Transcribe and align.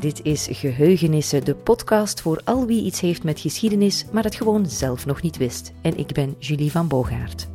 Dit 0.00 0.24
is 0.24 0.48
Geheugenissen, 0.50 1.44
de 1.44 1.54
podcast 1.54 2.20
voor 2.20 2.40
al 2.44 2.66
wie 2.66 2.84
iets 2.84 3.00
heeft 3.00 3.22
met 3.22 3.40
geschiedenis, 3.40 4.04
maar 4.12 4.24
het 4.24 4.34
gewoon 4.34 4.66
zelf 4.66 5.06
nog 5.06 5.22
niet 5.22 5.36
wist. 5.36 5.72
En 5.82 5.98
ik 5.98 6.12
ben 6.12 6.34
Julie 6.38 6.70
van 6.70 6.88
Bogaert. 6.88 7.48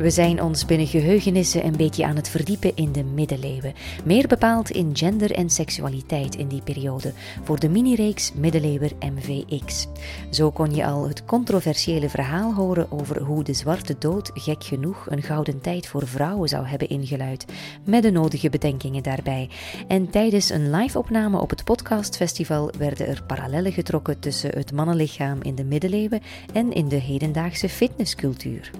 We 0.00 0.10
zijn 0.10 0.42
ons 0.42 0.64
binnen 0.64 0.86
geheugenissen 0.86 1.66
een 1.66 1.76
beetje 1.76 2.06
aan 2.06 2.16
het 2.16 2.28
verdiepen 2.28 2.76
in 2.76 2.92
de 2.92 3.04
middeleeuwen. 3.04 3.74
Meer 4.04 4.26
bepaald 4.26 4.70
in 4.70 4.96
gender 4.96 5.32
en 5.32 5.50
seksualiteit 5.50 6.34
in 6.34 6.48
die 6.48 6.62
periode, 6.62 7.12
voor 7.44 7.58
de 7.60 7.68
minireeks 7.68 8.32
Middeleeuwer 8.32 8.90
MVX. 9.00 9.86
Zo 10.30 10.50
kon 10.50 10.74
je 10.74 10.86
al 10.86 11.08
het 11.08 11.24
controversiële 11.24 12.08
verhaal 12.08 12.54
horen 12.54 12.92
over 12.92 13.22
hoe 13.22 13.44
de 13.44 13.52
Zwarte 13.52 13.96
Dood 13.98 14.30
gek 14.34 14.64
genoeg 14.64 15.06
een 15.10 15.22
gouden 15.22 15.60
tijd 15.60 15.86
voor 15.86 16.06
vrouwen 16.06 16.48
zou 16.48 16.66
hebben 16.66 16.88
ingeluid, 16.88 17.44
met 17.84 18.02
de 18.02 18.10
nodige 18.10 18.50
bedenkingen 18.50 19.02
daarbij. 19.02 19.48
En 19.88 20.10
tijdens 20.10 20.50
een 20.50 20.70
live-opname 20.70 21.40
op 21.40 21.50
het 21.50 21.64
podcastfestival 21.64 22.70
werden 22.78 23.06
er 23.06 23.22
parallellen 23.26 23.72
getrokken 23.72 24.18
tussen 24.18 24.50
het 24.50 24.72
mannenlichaam 24.72 25.38
in 25.42 25.54
de 25.54 25.64
middeleeuwen 25.64 26.20
en 26.52 26.72
in 26.72 26.88
de 26.88 27.00
hedendaagse 27.00 27.68
fitnesscultuur. 27.68 28.70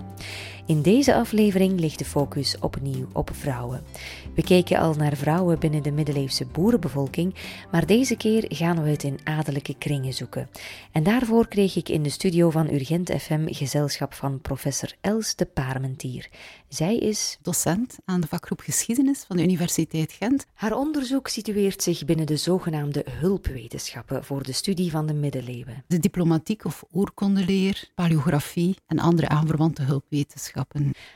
In 0.71 0.83
deze 0.83 1.15
aflevering 1.15 1.81
ligt 1.81 1.99
de 1.99 2.05
focus 2.05 2.59
opnieuw 2.59 3.07
op 3.13 3.31
vrouwen. 3.33 3.83
We 4.35 4.43
keken 4.43 4.79
al 4.79 4.95
naar 4.95 5.17
vrouwen 5.17 5.59
binnen 5.59 5.83
de 5.83 5.91
middeleeuwse 5.91 6.47
boerenbevolking, 6.47 7.35
maar 7.71 7.87
deze 7.87 8.17
keer 8.17 8.45
gaan 8.49 8.83
we 8.83 8.91
het 8.91 9.03
in 9.03 9.19
adellijke 9.25 9.75
kringen 9.79 10.13
zoeken. 10.13 10.49
En 10.93 11.03
daarvoor 11.03 11.49
kreeg 11.49 11.77
ik 11.77 11.89
in 11.89 12.03
de 12.03 12.09
studio 12.09 12.51
van 12.51 12.73
Urgent 12.73 13.11
FM 13.11 13.47
gezelschap 13.47 14.15
van 14.15 14.41
professor 14.41 14.95
Els 15.01 15.35
de 15.35 15.45
Parmentier. 15.45 16.29
Zij 16.69 16.97
is 16.97 17.39
docent 17.43 17.99
aan 18.05 18.21
de 18.21 18.27
vakgroep 18.27 18.61
Geschiedenis 18.61 19.25
van 19.27 19.37
de 19.37 19.43
Universiteit 19.43 20.13
Gent. 20.13 20.47
Haar 20.55 20.77
onderzoek 20.77 21.29
situeert 21.29 21.83
zich 21.83 22.05
binnen 22.05 22.27
de 22.27 22.37
zogenaamde 22.37 23.05
hulpwetenschappen 23.11 24.25
voor 24.25 24.43
de 24.43 24.53
studie 24.53 24.91
van 24.91 25.07
de 25.07 25.15
middeleeuwen. 25.15 25.85
De 25.87 25.99
diplomatiek 25.99 26.65
of 26.65 26.85
oorkondeleer, 26.91 27.91
paleografie 27.95 28.77
en 28.87 28.99
andere 28.99 29.29
aanverwante 29.29 29.83
hulpwetenschappen. 29.83 30.60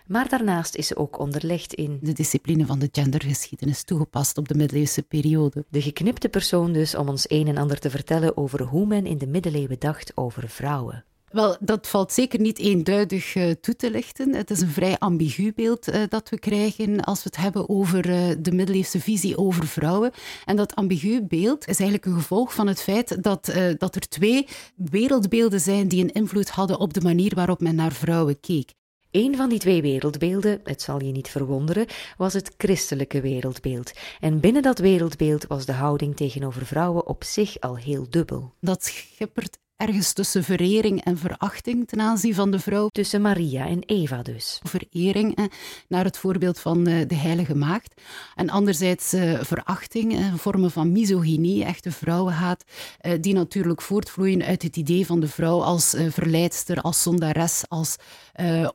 Maar 0.07 0.29
daarnaast 0.29 0.75
is 0.75 0.87
ze 0.87 0.97
ook 0.97 1.19
onderlegd 1.19 1.75
in 1.75 1.99
de 2.03 2.13
discipline 2.13 2.67
van 2.67 2.79
de 2.79 2.89
gendergeschiedenis 2.93 3.83
toegepast 3.83 4.39
op 4.39 4.49
de 4.49 4.55
middeleeuwse 4.55 5.03
periode. 5.03 5.65
De 5.69 5.83
geknipte 5.83 6.29
persoon 6.29 6.73
dus 6.73 6.95
om 6.95 7.09
ons 7.09 7.31
een 7.31 7.49
en 7.49 7.57
ander 7.57 7.79
te 7.79 7.91
vertellen 7.91 8.37
over 8.37 8.63
hoe 8.63 8.87
men 8.87 9.07
in 9.07 9.19
de 9.19 9.27
middeleeuwen 9.27 9.79
dacht 9.79 10.13
over 10.15 10.49
vrouwen. 10.49 11.05
Wel, 11.35 11.57
dat 11.61 11.87
valt 11.89 12.13
zeker 12.13 12.41
niet 12.41 12.59
eenduidig 12.59 13.35
uh, 13.35 13.51
toe 13.51 13.77
te 13.77 13.91
lichten. 13.91 14.35
Het 14.35 14.51
is 14.51 14.61
een 14.61 14.69
vrij 14.69 14.99
ambigu 14.99 15.53
beeld 15.55 15.89
uh, 15.89 16.03
dat 16.09 16.29
we 16.29 16.39
krijgen 16.39 17.01
als 17.01 17.23
we 17.23 17.29
het 17.33 17.37
hebben 17.37 17.69
over 17.69 18.09
uh, 18.09 18.37
de 18.39 18.53
middeleeuwse 18.53 19.01
visie 19.01 19.39
over 19.39 19.67
vrouwen. 19.67 20.11
En 20.45 20.57
dat 20.57 20.75
ambigu 20.75 21.23
beeld 21.23 21.69
is 21.69 21.79
eigenlijk 21.79 22.05
een 22.05 22.21
gevolg 22.21 22.55
van 22.55 22.67
het 22.67 22.83
feit 22.83 23.23
dat, 23.23 23.53
dat 23.79 23.95
er 23.95 24.09
twee 24.09 24.47
wereldbeelden 24.77 25.61
zijn 25.61 25.89
die 25.89 26.03
een 26.03 26.13
invloed 26.13 26.51
hadden 26.51 26.79
op 26.79 26.95
de 26.95 27.01
manier 27.01 27.35
waarop 27.35 27.61
men 27.61 27.75
naar 27.75 27.93
vrouwen 27.93 28.41
keek. 28.41 28.73
Een 29.15 29.37
van 29.37 29.49
die 29.49 29.59
twee 29.59 29.83
wereldbeelden, 29.83 30.61
het 30.65 30.83
zal 30.83 31.03
je 31.03 31.13
niet 31.13 31.29
verwonderen, 31.29 31.87
was 32.17 32.33
het 32.33 32.55
christelijke 32.57 33.21
wereldbeeld. 33.21 33.93
En 34.21 34.41
binnen 34.41 34.63
dat 34.63 34.79
wereldbeeld 34.79 35.47
was 35.47 35.67
de 35.67 35.73
houding 35.73 36.17
tegenover 36.17 36.67
vrouwen 36.67 37.07
op 37.07 37.25
zich 37.25 37.61
al 37.61 37.77
heel 37.77 38.07
dubbel. 38.11 38.55
Dat 38.61 38.85
schippert 38.85 39.59
ergens 39.77 40.13
tussen 40.13 40.45
verering 40.45 41.05
en 41.05 41.19
verachting 41.19 41.89
ten 41.89 42.01
aanzien 42.01 42.35
van 42.35 42.51
de 42.51 42.59
vrouw. 42.59 42.89
Tussen 42.89 43.23
Maria 43.23 43.67
en 43.67 43.83
Eva 43.83 44.23
dus. 44.23 44.61
Verering 44.63 45.51
naar 45.89 46.05
het 46.05 46.19
voorbeeld 46.19 46.59
van 46.59 46.87
eh, 46.87 47.09
de 47.09 47.15
heilige 47.15 47.55
maagd. 47.55 48.01
En 48.35 48.51
anderzijds 48.51 49.13
eh, 49.13 49.41
verachting, 49.43 50.33
vormen 50.37 50.71
van 50.71 50.93
misogynie, 50.93 51.65
echte 51.65 51.93
vrouwenhaat, 51.93 52.65
eh, 52.99 53.13
die 53.21 53.35
natuurlijk 53.35 53.83
voortvloeien 53.83 54.43
uit 54.43 54.63
het 54.63 54.77
idee 54.77 55.07
van 55.07 55.21
de 55.21 55.29
vrouw 55.29 55.63
als 55.63 55.95
verleidster, 56.09 56.81
als 56.81 57.03
zondares, 57.03 57.65
als 57.69 57.97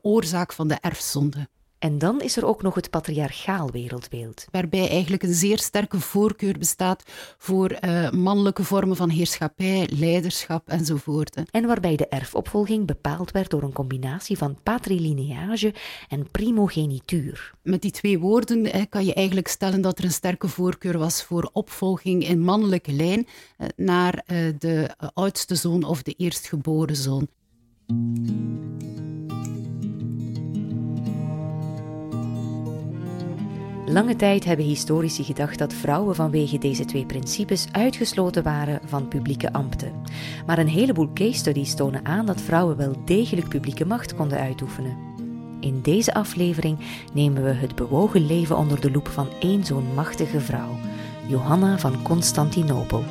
oorzaak 0.02 0.52
van 0.52 0.68
de 0.68 0.78
erfzonde. 0.80 1.48
En 1.80 1.98
dan 1.98 2.20
is 2.20 2.36
er 2.36 2.46
ook 2.46 2.62
nog 2.62 2.74
het 2.74 2.90
patriarchaal 2.90 3.70
wereldbeeld. 3.70 4.46
Waarbij 4.50 4.88
eigenlijk 4.88 5.22
een 5.22 5.34
zeer 5.34 5.58
sterke 5.58 6.00
voorkeur 6.00 6.58
bestaat 6.58 7.02
voor 7.38 7.78
uh, 7.80 8.10
mannelijke 8.10 8.64
vormen 8.64 8.96
van 8.96 9.08
heerschappij, 9.08 9.88
leiderschap 9.92 10.68
enzovoort. 10.68 11.36
En 11.50 11.66
waarbij 11.66 11.96
de 11.96 12.08
erfopvolging 12.08 12.86
bepaald 12.86 13.30
werd 13.30 13.50
door 13.50 13.62
een 13.62 13.72
combinatie 13.72 14.38
van 14.38 14.58
patrilineage 14.62 15.74
en 16.08 16.30
primogenituur. 16.30 17.52
Met 17.62 17.82
die 17.82 17.90
twee 17.90 18.18
woorden 18.18 18.72
eh, 18.72 18.82
kan 18.88 19.04
je 19.04 19.14
eigenlijk 19.14 19.48
stellen 19.48 19.80
dat 19.80 19.98
er 19.98 20.04
een 20.04 20.10
sterke 20.10 20.48
voorkeur 20.48 20.98
was 20.98 21.24
voor 21.24 21.50
opvolging 21.52 22.28
in 22.28 22.40
mannelijke 22.40 22.92
lijn 22.92 23.26
eh, 23.56 23.68
naar 23.76 24.24
uh, 24.26 24.52
de 24.58 24.90
oudste 25.14 25.54
zoon 25.54 25.84
of 25.84 26.02
de 26.02 26.14
eerstgeboren 26.16 26.96
zoon. 26.96 27.28
Lange 33.92 34.16
tijd 34.16 34.44
hebben 34.44 34.64
historici 34.64 35.24
gedacht 35.24 35.58
dat 35.58 35.72
vrouwen 35.72 36.14
vanwege 36.14 36.58
deze 36.58 36.84
twee 36.84 37.06
principes 37.06 37.66
uitgesloten 37.72 38.42
waren 38.42 38.80
van 38.84 39.08
publieke 39.08 39.52
ambten. 39.52 39.92
Maar 40.46 40.58
een 40.58 40.68
heleboel 40.68 41.12
case 41.14 41.38
studies 41.38 41.74
tonen 41.74 42.04
aan 42.04 42.26
dat 42.26 42.40
vrouwen 42.40 42.76
wel 42.76 42.94
degelijk 43.04 43.48
publieke 43.48 43.86
macht 43.86 44.14
konden 44.14 44.38
uitoefenen. 44.38 44.96
In 45.60 45.80
deze 45.82 46.14
aflevering 46.14 46.78
nemen 47.12 47.42
we 47.42 47.50
het 47.50 47.74
bewogen 47.74 48.26
leven 48.26 48.56
onder 48.56 48.80
de 48.80 48.90
loep 48.90 49.08
van 49.08 49.28
één 49.40 49.64
zo'n 49.64 49.94
machtige 49.94 50.40
vrouw, 50.40 50.76
Johanna 51.26 51.78
van 51.78 52.02
Constantinopel. 52.02 53.04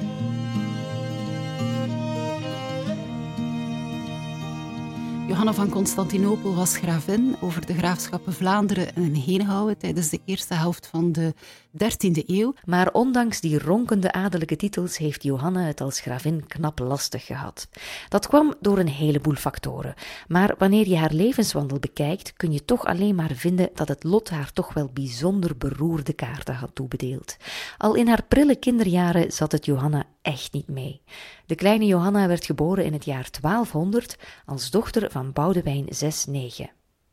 Johanna 5.40 5.58
van 5.58 5.70
Constantinopel 5.70 6.56
was 6.56 6.78
gravin 6.78 7.36
over 7.42 7.66
de 7.66 7.74
graafschappen 7.74 8.34
Vlaanderen 8.34 8.96
en 8.96 9.14
Henegouwen 9.14 9.78
tijdens 9.78 10.10
de 10.10 10.20
eerste 10.26 10.54
helft 10.54 10.88
van 10.88 11.12
de 11.12 11.34
13e 11.72 12.24
eeuw. 12.26 12.54
Maar 12.66 12.92
ondanks 12.92 13.42
die 13.42 13.60
ronkende 13.60 14.12
adellijke 14.12 14.56
titels 14.56 14.98
heeft 14.98 15.24
Johanna 15.24 15.62
het 15.62 15.82
als 15.82 16.00
gravin 16.00 16.48
knap 16.48 16.80
lastig 16.80 17.26
gehad. 17.26 17.68
Dat 18.10 18.28
kwam 18.28 18.56
door 18.60 18.78
een 18.78 18.88
heleboel 18.88 19.36
factoren. 19.36 19.94
Maar 20.28 20.56
wanneer 20.58 20.88
je 20.88 20.98
haar 20.98 21.14
levenswandel 21.14 21.80
bekijkt, 21.80 22.34
kun 22.34 22.52
je 22.52 22.66
toch 22.66 22.86
alleen 22.86 23.16
maar 23.16 23.32
vinden 23.34 23.70
dat 23.74 23.88
het 23.88 24.04
lot 24.04 24.30
haar 24.30 24.52
toch 24.52 24.74
wel 24.74 24.90
bijzonder 24.94 25.58
beroerde 25.58 26.14
kaarten 26.14 26.56
had 26.56 26.72
toebedeeld. 26.74 27.38
Al 27.78 27.96
in 27.96 28.08
haar 28.08 28.24
prille 28.28 28.56
kinderjaren 28.56 29.32
zat 29.32 29.52
het 29.52 29.66
Johanna 29.66 30.04
echt 30.22 30.54
niet 30.54 30.68
mee. 30.68 31.02
De 31.46 31.56
kleine 31.56 31.86
Johanna 31.86 32.28
werd 32.28 32.46
geboren 32.46 32.86
in 32.86 32.94
het 32.94 33.06
jaar 33.06 33.30
1200 33.42 34.18
als 34.46 34.72
dochter 34.72 35.12
van 35.12 35.34
Boudewijn 35.34 35.86
6-9. 35.86 36.66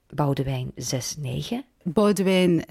Boudewijn 0.09 0.73
6-9? 0.75 1.76
Boudewijn 1.93 2.65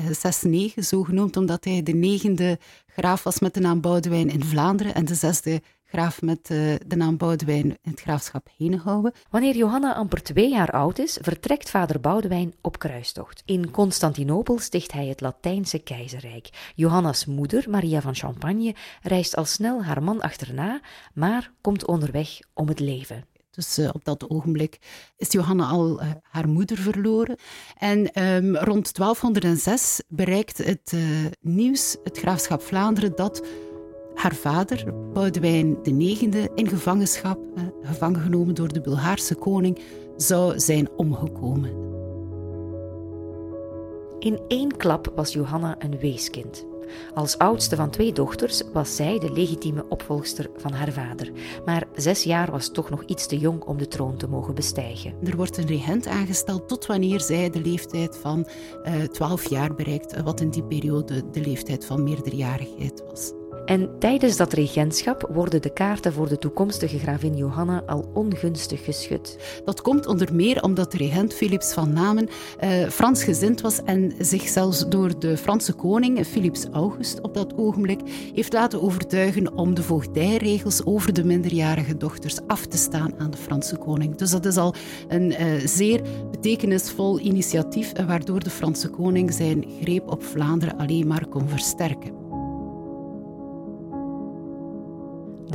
6-9, 0.75 0.79
zo 0.79 1.03
genoemd 1.03 1.37
omdat 1.37 1.63
hij 1.63 1.83
de 1.83 1.93
negende 1.93 2.59
graaf 2.85 3.23
was 3.23 3.39
met 3.39 3.53
de 3.53 3.59
naam 3.59 3.81
Boudewijn 3.81 4.29
in 4.29 4.43
Vlaanderen 4.43 4.93
en 4.95 5.05
de 5.05 5.15
zesde 5.15 5.61
graaf 5.85 6.21
met 6.21 6.49
uh, 6.49 6.75
de 6.87 6.95
naam 6.95 7.17
Boudewijn 7.17 7.63
in 7.63 7.91
het 7.91 8.01
graafschap 8.01 8.47
Henegouwen. 8.57 9.13
Wanneer 9.29 9.55
Johanna 9.55 9.93
amper 9.93 10.23
twee 10.23 10.49
jaar 10.49 10.71
oud 10.71 10.99
is, 10.99 11.17
vertrekt 11.21 11.69
vader 11.69 11.99
Boudewijn 11.99 12.53
op 12.61 12.79
kruistocht. 12.79 13.43
In 13.45 13.71
Constantinopel 13.71 14.59
sticht 14.59 14.91
hij 14.91 15.05
het 15.05 15.21
Latijnse 15.21 15.79
keizerrijk. 15.79 16.71
Johanna's 16.75 17.25
moeder, 17.25 17.69
Maria 17.69 18.01
van 18.01 18.15
Champagne, 18.15 18.75
reist 19.01 19.35
al 19.35 19.45
snel 19.45 19.83
haar 19.83 20.03
man 20.03 20.21
achterna, 20.21 20.81
maar 21.13 21.51
komt 21.61 21.85
onderweg 21.85 22.39
om 22.53 22.68
het 22.68 22.79
leven. 22.79 23.25
Dus 23.56 23.80
uh, 23.80 23.90
op 23.94 24.04
dat 24.04 24.30
ogenblik 24.30 24.78
is 25.18 25.31
Johanna 25.31 25.66
al 25.66 26.02
uh, 26.02 26.12
haar 26.22 26.50
moeder 26.50 26.78
verloren. 26.78 27.36
En 27.78 28.24
um, 28.24 28.57
rond 28.57 28.96
1206 28.96 30.02
bereikt 30.07 30.57
het 30.57 30.92
uh, 30.96 31.02
nieuws, 31.42 31.98
het 32.04 32.18
graafschap 32.18 32.62
Vlaanderen, 32.62 33.16
dat 33.16 33.46
haar 34.13 34.36
vader, 34.36 34.94
Boudewijn 35.13 35.78
IX, 35.84 36.22
in 36.56 36.68
gevangenschap, 36.68 37.40
gevangen 37.81 38.19
genomen 38.22 38.56
door 38.56 38.74
de 38.74 38.81
Bulgaarse 38.81 39.36
koning, 39.36 39.80
zou 40.18 40.60
zijn 40.60 40.90
omgekomen. 40.96 41.84
In 44.19 44.40
één 44.48 44.78
klap 44.78 45.12
was 45.16 45.34
Johanna 45.34 45.75
een 45.80 46.00
weeskind. 46.00 46.66
Als 47.13 47.37
oudste 47.37 47.75
van 47.75 47.89
twee 47.89 48.13
dochters 48.13 48.61
was 48.73 48.95
zij 48.95 49.19
de 49.19 49.31
legitieme 49.31 49.85
opvolgster 49.89 50.49
van 50.57 50.71
haar 50.71 50.91
vader. 50.91 51.31
Maar 51.65 51.87
zes 51.95 52.23
jaar 52.23 52.51
was 52.51 52.71
toch 52.71 52.89
nog 52.89 53.03
iets 53.05 53.27
te 53.27 53.37
jong 53.37 53.63
om 53.63 53.77
de 53.77 53.87
troon 53.87 54.17
te 54.17 54.27
mogen 54.27 54.55
bestijgen. 54.55 55.13
Er 55.23 55.35
wordt 55.35 55.57
een 55.57 55.67
regent 55.67 56.07
aangesteld 56.07 56.67
tot 56.67 56.85
wanneer 56.85 57.21
zij 57.21 57.49
de 57.49 57.61
leeftijd 57.61 58.17
van 58.17 58.47
uh, 58.85 59.03
12 59.03 59.49
jaar 59.49 59.75
bereikt, 59.75 60.21
wat 60.21 60.41
in 60.41 60.49
die 60.49 60.63
periode 60.63 61.29
de 61.31 61.41
leeftijd 61.41 61.85
van 61.85 62.03
meerderjarigheid 62.03 63.03
was. 63.09 63.44
En 63.65 63.89
tijdens 64.00 64.38
dat 64.38 64.53
regentschap 64.53 65.29
worden 65.33 65.62
de 65.62 65.73
kaarten 65.73 66.13
voor 66.13 66.29
de 66.29 66.38
toekomstige 66.38 67.00
gravin 67.00 67.35
Johanna 67.35 67.83
al 67.85 68.12
ongunstig 68.13 68.83
geschud. 68.83 69.38
Dat 69.65 69.81
komt 69.81 70.06
onder 70.06 70.35
meer 70.35 70.63
omdat 70.63 70.91
de 70.91 70.97
regent 70.97 71.33
Philips 71.33 71.73
van 71.73 71.94
Namen 71.94 72.27
uh, 72.63 72.88
Frans 72.89 73.23
gezind 73.23 73.62
was 73.62 73.83
en 73.83 74.13
zich 74.19 74.47
zelfs 74.47 74.88
door 74.89 75.19
de 75.19 75.38
Franse 75.38 75.73
koning 75.73 76.25
Philips 76.25 76.65
August 76.71 77.21
op 77.21 77.33
dat 77.33 77.57
ogenblik 77.57 78.00
heeft 78.33 78.53
laten 78.53 78.81
overtuigen 78.81 79.53
om 79.53 79.73
de 79.73 79.83
voogdijregels 79.83 80.85
over 80.85 81.13
de 81.13 81.23
minderjarige 81.23 81.97
dochters 81.97 82.39
af 82.47 82.65
te 82.65 82.77
staan 82.77 83.13
aan 83.18 83.31
de 83.31 83.38
Franse 83.38 83.77
koning. 83.77 84.15
Dus 84.15 84.31
dat 84.31 84.45
is 84.45 84.57
al 84.57 84.73
een 85.07 85.31
uh, 85.31 85.38
zeer 85.65 86.01
betekenisvol 86.31 87.19
initiatief 87.19 87.91
waardoor 88.07 88.39
de 88.39 88.50
Franse 88.50 88.89
koning 88.89 89.33
zijn 89.33 89.65
greep 89.81 90.11
op 90.11 90.23
Vlaanderen 90.23 90.77
alleen 90.77 91.07
maar 91.07 91.27
kon 91.27 91.50
versterken. 91.50 92.25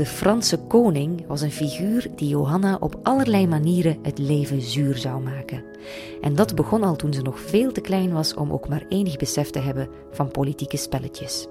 De 0.01 0.07
Franse 0.07 0.57
koning 0.59 1.27
was 1.27 1.41
een 1.41 1.51
figuur 1.51 2.07
die 2.17 2.29
Johanna 2.29 2.77
op 2.81 2.99
allerlei 3.03 3.47
manieren 3.47 3.99
het 4.03 4.19
leven 4.19 4.63
zuur 4.63 4.97
zou 4.97 5.23
maken. 5.23 5.65
En 6.21 6.35
dat 6.35 6.55
begon 6.55 6.83
al 6.83 6.97
toen 6.97 7.13
ze 7.13 7.23
nog 7.23 7.41
veel 7.41 7.73
te 7.73 7.81
klein 7.81 8.13
was 8.13 8.35
om 8.35 8.53
ook 8.53 8.69
maar 8.69 8.85
enig 8.89 9.17
besef 9.17 9.51
te 9.51 9.59
hebben 9.59 9.89
van 10.11 10.31
politieke 10.31 10.77
spelletjes. 10.77 11.47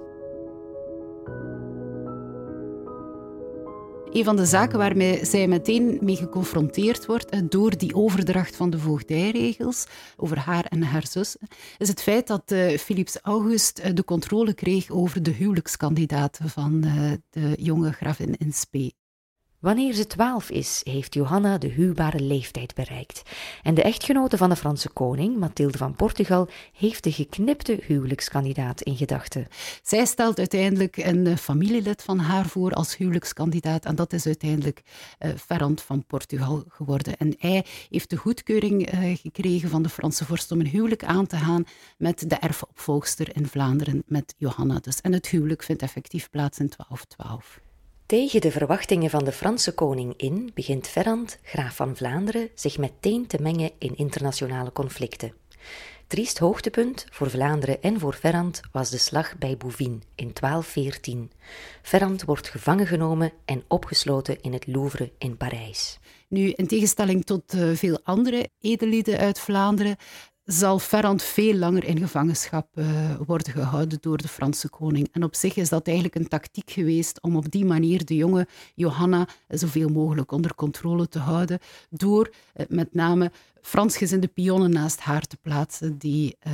Een 4.12 4.24
van 4.24 4.36
de 4.36 4.46
zaken 4.46 4.78
waarmee 4.78 5.24
zij 5.24 5.48
meteen 5.48 5.98
mee 6.00 6.16
geconfronteerd 6.16 7.06
wordt 7.06 7.30
eh, 7.30 7.40
door 7.48 7.76
die 7.76 7.94
overdracht 7.94 8.56
van 8.56 8.70
de 8.70 8.78
voogdijregels 8.78 9.86
over 10.16 10.38
haar 10.38 10.64
en 10.64 10.82
haar 10.82 11.06
zus, 11.06 11.36
is 11.78 11.88
het 11.88 12.02
feit 12.02 12.26
dat 12.26 12.52
uh, 12.52 12.78
Philips 12.78 13.18
August 13.22 13.78
uh, 13.78 13.94
de 13.94 14.04
controle 14.04 14.54
kreeg 14.54 14.90
over 14.90 15.22
de 15.22 15.30
huwelijkskandidaten 15.30 16.48
van 16.48 16.80
de 17.30 17.54
jonge 17.56 17.92
gravin 17.92 18.36
in 18.36 18.52
Spee. 18.52 18.99
Wanneer 19.60 19.94
ze 19.94 20.06
twaalf 20.06 20.50
is, 20.50 20.80
heeft 20.84 21.14
Johanna 21.14 21.58
de 21.58 21.68
huwbare 21.68 22.20
leeftijd 22.20 22.74
bereikt. 22.74 23.22
En 23.62 23.74
de 23.74 23.82
echtgenote 23.82 24.36
van 24.36 24.48
de 24.48 24.56
Franse 24.56 24.88
koning, 24.88 25.36
Mathilde 25.36 25.78
van 25.78 25.94
Portugal, 25.94 26.48
heeft 26.72 27.04
de 27.04 27.12
geknipte 27.12 27.78
huwelijkskandidaat 27.82 28.82
in 28.82 28.96
gedachten. 28.96 29.46
Zij 29.82 30.04
stelt 30.04 30.38
uiteindelijk 30.38 30.96
een 30.96 31.38
familielid 31.38 32.02
van 32.02 32.18
haar 32.18 32.46
voor 32.46 32.72
als 32.72 32.96
huwelijkskandidaat. 32.96 33.84
En 33.84 33.94
dat 33.94 34.12
is 34.12 34.26
uiteindelijk 34.26 34.82
uh, 35.18 35.30
Ferrand 35.36 35.82
van 35.82 36.04
Portugal 36.06 36.64
geworden. 36.68 37.16
En 37.16 37.34
hij 37.38 37.64
heeft 37.90 38.10
de 38.10 38.16
goedkeuring 38.16 38.94
uh, 38.94 39.16
gekregen 39.16 39.68
van 39.68 39.82
de 39.82 39.88
Franse 39.88 40.24
vorst 40.24 40.52
om 40.52 40.60
een 40.60 40.66
huwelijk 40.66 41.04
aan 41.04 41.26
te 41.26 41.36
gaan 41.36 41.64
met 41.98 42.30
de 42.30 42.36
erfopvolgster 42.36 43.36
in 43.36 43.46
Vlaanderen, 43.46 44.02
met 44.06 44.34
Johanna 44.36 44.78
dus. 44.78 45.00
En 45.00 45.12
het 45.12 45.28
huwelijk 45.28 45.62
vindt 45.62 45.82
effectief 45.82 46.30
plaats 46.30 46.58
in 46.58 46.72
1212. 46.76 47.69
Tegen 48.10 48.40
de 48.40 48.50
verwachtingen 48.50 49.10
van 49.10 49.24
de 49.24 49.32
Franse 49.32 49.74
koning 49.74 50.14
in 50.16 50.50
begint 50.54 50.88
Ferrand, 50.88 51.38
graaf 51.42 51.76
van 51.76 51.96
Vlaanderen, 51.96 52.48
zich 52.54 52.78
meteen 52.78 53.26
te 53.26 53.38
mengen 53.40 53.70
in 53.78 53.96
internationale 53.96 54.72
conflicten. 54.72 55.34
Triest 56.06 56.38
hoogtepunt 56.38 57.06
voor 57.10 57.30
Vlaanderen 57.30 57.82
en 57.82 58.00
voor 58.00 58.14
Ferrand 58.14 58.60
was 58.72 58.90
de 58.90 58.98
slag 58.98 59.38
bij 59.38 59.56
Bouvines 59.56 60.02
in 60.14 60.30
1214. 60.40 61.30
Ferrand 61.82 62.24
wordt 62.24 62.48
gevangen 62.48 62.86
genomen 62.86 63.32
en 63.44 63.64
opgesloten 63.68 64.40
in 64.40 64.52
het 64.52 64.66
Louvre 64.66 65.12
in 65.18 65.36
Parijs. 65.36 65.98
Nu, 66.28 66.50
in 66.50 66.66
tegenstelling 66.66 67.24
tot 67.24 67.54
uh, 67.54 67.76
veel 67.76 68.00
andere 68.02 68.48
edellieden 68.60 69.18
uit 69.18 69.40
Vlaanderen, 69.40 69.96
zal 70.52 70.78
Ferrand 70.78 71.22
veel 71.22 71.54
langer 71.54 71.84
in 71.84 71.98
gevangenschap 71.98 72.68
uh, 72.74 72.86
worden 73.26 73.52
gehouden 73.52 73.98
door 74.00 74.16
de 74.16 74.28
Franse 74.28 74.68
koning. 74.68 75.08
En 75.12 75.24
op 75.24 75.34
zich 75.34 75.56
is 75.56 75.68
dat 75.68 75.86
eigenlijk 75.86 76.16
een 76.16 76.28
tactiek 76.28 76.70
geweest 76.70 77.22
om 77.22 77.36
op 77.36 77.50
die 77.50 77.64
manier 77.64 78.04
de 78.04 78.16
jonge 78.16 78.46
Johanna 78.74 79.28
zoveel 79.48 79.88
mogelijk 79.88 80.32
onder 80.32 80.54
controle 80.54 81.08
te 81.08 81.18
houden, 81.18 81.58
door 81.90 82.30
uh, 82.56 82.66
met 82.68 82.94
name 82.94 83.30
Fransgezinde 83.62 84.28
pionnen 84.28 84.70
naast 84.70 85.00
haar 85.00 85.26
te 85.26 85.36
plaatsen 85.36 85.98
die 85.98 86.36
uh, 86.46 86.52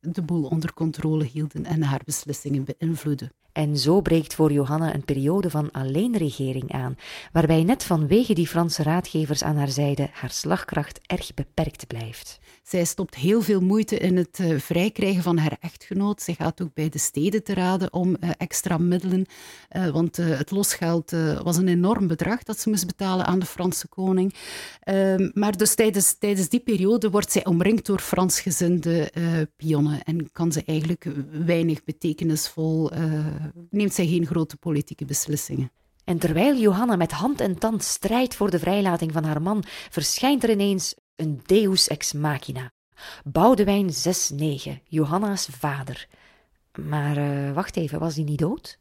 de 0.00 0.22
boel 0.22 0.44
onder 0.44 0.72
controle 0.74 1.24
hielden 1.24 1.64
en 1.64 1.82
haar 1.82 2.02
beslissingen 2.04 2.64
beïnvloeden. 2.64 3.32
En 3.56 3.78
zo 3.78 4.00
breekt 4.00 4.34
voor 4.34 4.52
Johanna 4.52 4.94
een 4.94 5.04
periode 5.04 5.50
van 5.50 5.70
alleenregering 5.70 6.72
aan, 6.72 6.96
waarbij 7.32 7.62
net 7.62 7.84
vanwege 7.84 8.34
die 8.34 8.46
Franse 8.46 8.82
raadgevers 8.82 9.42
aan 9.42 9.56
haar 9.56 9.68
zijde 9.68 10.08
haar 10.12 10.30
slagkracht 10.30 11.00
erg 11.06 11.34
beperkt 11.34 11.86
blijft. 11.86 12.38
Zij 12.62 12.84
stopt 12.84 13.14
heel 13.14 13.42
veel 13.42 13.60
moeite 13.60 13.98
in 13.98 14.16
het 14.16 14.38
uh, 14.38 14.58
vrijkrijgen 14.58 15.22
van 15.22 15.38
haar 15.38 15.56
echtgenoot. 15.60 16.22
Zij 16.22 16.34
gaat 16.34 16.62
ook 16.62 16.74
bij 16.74 16.88
de 16.88 16.98
steden 16.98 17.44
te 17.44 17.54
raden 17.54 17.92
om 17.92 18.16
uh, 18.20 18.30
extra 18.36 18.78
middelen, 18.78 19.26
uh, 19.76 19.88
want 19.88 20.16
het 20.16 20.50
losgeld 20.50 21.10
was 21.42 21.56
een 21.56 21.68
enorm 21.68 22.06
bedrag 22.06 22.42
dat 22.42 22.60
ze 22.60 22.68
moest 22.68 22.86
betalen 22.86 23.26
aan 23.26 23.38
de 23.38 23.46
Franse 23.46 23.88
koning. 23.88 24.34
Ehm, 24.80 25.30
maar 25.32 25.56
dus 25.56 25.74
tijdens, 25.74 26.18
tijdens 26.18 26.35
die 26.48 26.60
periode 26.60 27.10
wordt 27.10 27.32
zij 27.32 27.44
omringd 27.44 27.86
door 27.86 27.98
Fransgezinde 27.98 29.10
pionnen 29.56 30.02
en 30.02 30.32
kan 30.32 30.52
ze 30.52 30.62
eigenlijk 30.66 31.06
weinig 31.30 31.84
betekenisvol 31.84 32.90
neemt 33.70 33.94
zij 33.94 34.06
geen 34.06 34.26
grote 34.26 34.56
politieke 34.56 35.04
beslissingen. 35.04 35.70
En 36.06 36.18
terwijl 36.18 36.56
Johanna 36.56 36.96
met 36.96 37.12
hand 37.12 37.40
en 37.40 37.58
tand 37.58 37.82
strijdt 37.82 38.34
voor 38.34 38.50
de 38.50 38.58
vrijlating 38.58 39.12
van 39.12 39.24
haar 39.24 39.42
man, 39.42 39.64
verschijnt 39.90 40.42
er 40.42 40.50
ineens 40.50 40.94
een 41.16 41.40
deus 41.46 41.88
ex 41.88 42.12
machina. 42.12 42.72
Boudewijn 43.24 43.90
6-9, 43.90 43.92
Johanna's 44.84 45.48
vader. 45.50 46.08
Maar 46.80 47.18
uh, 47.18 47.52
wacht 47.52 47.76
even, 47.76 47.98
was 47.98 48.14
hij 48.14 48.24
niet 48.24 48.38
dood? 48.38 48.78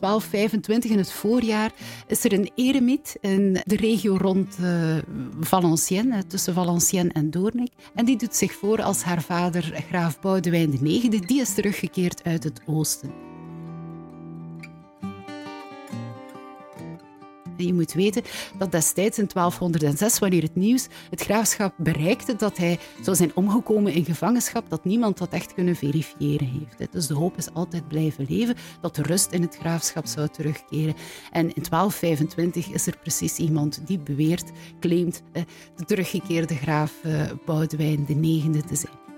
1225, 0.00 0.90
in 0.90 0.98
het 0.98 1.12
voorjaar, 1.12 1.72
is 2.06 2.24
er 2.24 2.32
een 2.32 2.50
eremiet 2.54 3.16
in 3.20 3.60
de 3.64 3.76
regio 3.76 4.16
rond 4.16 4.56
uh, 4.60 4.96
Valenciennes, 5.40 6.24
tussen 6.28 6.54
Valenciennes 6.54 7.12
en 7.12 7.30
Doornik. 7.30 7.72
En 7.94 8.04
die 8.04 8.16
doet 8.16 8.36
zich 8.36 8.52
voor 8.52 8.82
als 8.82 9.02
haar 9.02 9.22
vader, 9.22 9.82
graaf 9.88 10.20
Boudewijn 10.20 10.86
IX. 10.86 11.26
Die 11.26 11.40
is 11.40 11.54
teruggekeerd 11.54 12.24
uit 12.24 12.44
het 12.44 12.60
oosten. 12.66 13.29
Je 17.66 17.74
moet 17.74 17.92
weten 17.92 18.22
dat 18.58 18.72
destijds 18.72 19.18
in 19.18 19.28
1206, 19.32 20.18
wanneer 20.18 20.42
het 20.42 20.54
nieuws 20.54 20.86
het 21.10 21.20
graafschap 21.20 21.74
bereikte 21.76 22.36
dat 22.36 22.56
hij 22.56 22.78
zou 23.02 23.16
zijn 23.16 23.30
omgekomen 23.34 23.92
in 23.92 24.04
gevangenschap, 24.04 24.70
dat 24.70 24.84
niemand 24.84 25.18
dat 25.18 25.32
echt 25.32 25.54
kunnen 25.54 25.76
verifiëren 25.76 26.46
heeft. 26.46 26.92
Dus 26.92 27.06
de 27.06 27.14
hoop 27.14 27.36
is 27.36 27.52
altijd 27.52 27.88
blijven 27.88 28.26
leven 28.28 28.56
dat 28.80 28.94
de 28.94 29.02
rust 29.02 29.32
in 29.32 29.42
het 29.42 29.56
graafschap 29.60 30.06
zou 30.06 30.28
terugkeren. 30.28 30.94
En 31.30 31.46
in 31.54 31.62
1225 31.68 32.68
is 32.68 32.86
er 32.86 32.96
precies 33.02 33.36
iemand 33.36 33.86
die 33.86 33.98
beweert, 33.98 34.50
claimt 34.80 35.22
de 35.76 35.84
teruggekeerde 35.84 36.54
graaf 36.54 36.92
eh, 37.02 37.22
Boudewijn 37.44 38.04
de 38.06 38.14
negende 38.14 38.64
te 38.64 38.76
zijn. 38.76 39.09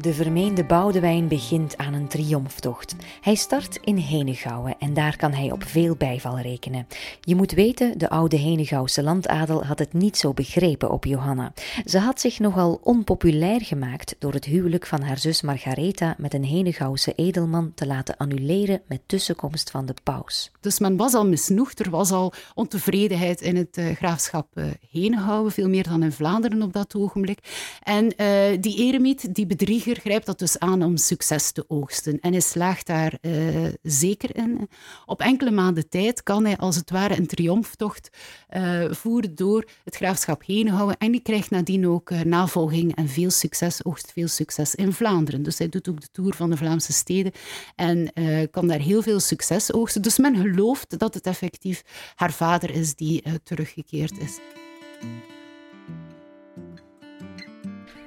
De 0.00 0.14
vermeende 0.14 0.64
Boudewijn 0.64 1.28
begint 1.28 1.76
aan 1.76 1.94
een 1.94 2.08
triomftocht. 2.08 2.96
Hij 3.20 3.34
start 3.34 3.78
in 3.84 3.96
Henegouwen 3.96 4.76
en 4.78 4.94
daar 4.94 5.16
kan 5.16 5.32
hij 5.32 5.52
op 5.52 5.64
veel 5.64 5.94
bijval 5.94 6.40
rekenen. 6.40 6.86
Je 7.20 7.34
moet 7.34 7.52
weten, 7.52 7.98
de 7.98 8.10
oude 8.10 8.36
Henegouwse 8.36 9.02
landadel 9.02 9.64
had 9.64 9.78
het 9.78 9.92
niet 9.92 10.16
zo 10.16 10.32
begrepen 10.32 10.90
op 10.90 11.04
Johanna. 11.04 11.52
Ze 11.84 11.98
had 11.98 12.20
zich 12.20 12.38
nogal 12.38 12.80
onpopulair 12.82 13.60
gemaakt 13.60 14.16
door 14.18 14.32
het 14.32 14.44
huwelijk 14.44 14.86
van 14.86 15.02
haar 15.02 15.18
zus 15.18 15.42
Margaretha 15.42 16.14
met 16.18 16.34
een 16.34 16.44
Henegouwse 16.44 17.12
edelman 17.14 17.72
te 17.74 17.86
laten 17.86 18.16
annuleren 18.16 18.82
met 18.86 19.00
tussenkomst 19.06 19.70
van 19.70 19.86
de 19.86 19.94
paus. 20.02 20.50
Dus 20.60 20.78
men 20.78 20.96
was 20.96 21.14
al 21.14 21.26
misnoegd, 21.26 21.80
er 21.80 21.90
was 21.90 22.10
al 22.10 22.32
ontevredenheid 22.54 23.40
in 23.40 23.56
het 23.56 23.78
uh, 23.78 23.90
graafschap 23.90 24.46
uh, 24.54 24.64
Henegouwen, 24.90 25.52
veel 25.52 25.68
meer 25.68 25.88
dan 25.88 26.02
in 26.02 26.12
Vlaanderen 26.12 26.62
op 26.62 26.72
dat 26.72 26.94
ogenblik. 26.94 27.38
En 27.82 28.04
uh, 28.04 28.26
die 28.60 28.76
eremiet, 28.76 29.34
die 29.34 29.46
bedrieger 29.90 30.10
grijpt 30.10 30.26
dat 30.26 30.38
dus 30.38 30.58
aan 30.58 30.82
om 30.82 30.96
succes 30.96 31.52
te 31.52 31.64
oogsten. 31.68 32.20
En 32.20 32.32
hij 32.32 32.40
slaagt 32.40 32.86
daar 32.86 33.18
uh, 33.20 33.68
zeker 33.82 34.36
in. 34.36 34.68
Op 35.06 35.20
enkele 35.20 35.50
maanden 35.50 35.88
tijd 35.88 36.22
kan 36.22 36.44
hij 36.44 36.56
als 36.56 36.76
het 36.76 36.90
ware 36.90 37.16
een 37.16 37.26
triomftocht 37.26 38.10
uh, 38.50 38.84
voeren 38.90 39.34
door 39.34 39.64
het 39.84 39.96
graafschap 39.96 40.42
Henegouwen. 40.46 40.96
En 40.98 41.12
die 41.12 41.22
krijgt 41.22 41.50
nadien 41.50 41.86
ook 41.86 42.10
uh, 42.10 42.20
navolging 42.20 42.94
en 42.96 43.08
veel 43.08 43.30
succes, 43.30 43.84
oogst 43.84 44.12
veel 44.12 44.28
succes 44.28 44.74
in 44.74 44.92
Vlaanderen. 44.92 45.42
Dus 45.42 45.58
hij 45.58 45.68
doet 45.68 45.88
ook 45.88 46.00
de 46.00 46.08
tour 46.12 46.34
van 46.34 46.50
de 46.50 46.56
Vlaamse 46.56 46.92
steden 46.92 47.32
en 47.76 48.12
kan 48.50 48.66
daar 48.66 48.80
heel 48.80 49.02
veel 49.02 49.20
succes 49.20 49.72
oogsten. 49.72 50.02
Dus 50.02 50.18
men 50.18 50.36
gelooft 50.36 50.98
dat 50.98 51.14
het 51.14 51.26
effectief 51.26 51.82
haar 52.14 52.32
vader 52.32 52.70
is 52.70 52.94
die 52.94 53.22
teruggekeerd 53.42 54.18
is. 54.18 54.38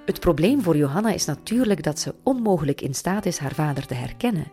Het 0.06 0.20
probleem 0.20 0.62
voor 0.62 0.78
Johanna 0.78 1.12
is 1.12 1.26
natuurlijk 1.26 1.84
dat 1.84 2.00
ze 2.00 2.16
onmogelijk 2.24 2.82
in 2.82 2.94
staat 2.94 3.26
is 3.26 3.38
haar 3.38 3.54
vader 3.54 3.86
te 3.86 3.94
herkennen. 3.94 4.52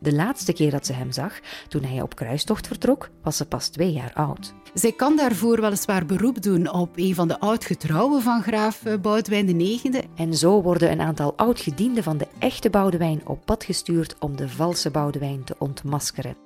De 0.00 0.14
laatste 0.14 0.52
keer 0.52 0.70
dat 0.70 0.86
ze 0.86 0.92
hem 0.92 1.12
zag, 1.12 1.40
toen 1.68 1.82
hij 1.82 2.02
op 2.02 2.14
kruistocht 2.14 2.66
vertrok, 2.66 3.10
was 3.22 3.36
ze 3.36 3.46
pas 3.46 3.68
twee 3.68 3.92
jaar 3.92 4.12
oud. 4.14 4.54
Zij 4.74 4.92
kan 4.92 5.16
daarvoor 5.16 5.60
weliswaar 5.60 6.06
beroep 6.06 6.42
doen 6.42 6.72
op 6.72 6.90
een 6.94 7.14
van 7.14 7.28
de 7.28 7.40
oudgetrouwen 7.40 8.22
van 8.22 8.42
graaf 8.42 8.84
eh, 8.84 9.00
Boudewijn 9.00 9.60
IX. 9.60 9.82
En 10.16 10.34
zo 10.34 10.62
worden 10.62 10.90
een 10.90 11.00
aantal 11.00 11.36
oudgedienden 11.36 12.02
van 12.02 12.16
de 12.16 12.28
echte 12.38 12.70
Boudewijn 12.70 13.26
op 13.26 13.44
pad 13.44 13.64
gestuurd 13.64 14.16
om 14.18 14.36
de 14.36 14.48
valse 14.48 14.90
Boudewijn 14.90 15.44
te 15.44 15.54
ontmaskeren. 15.58 16.45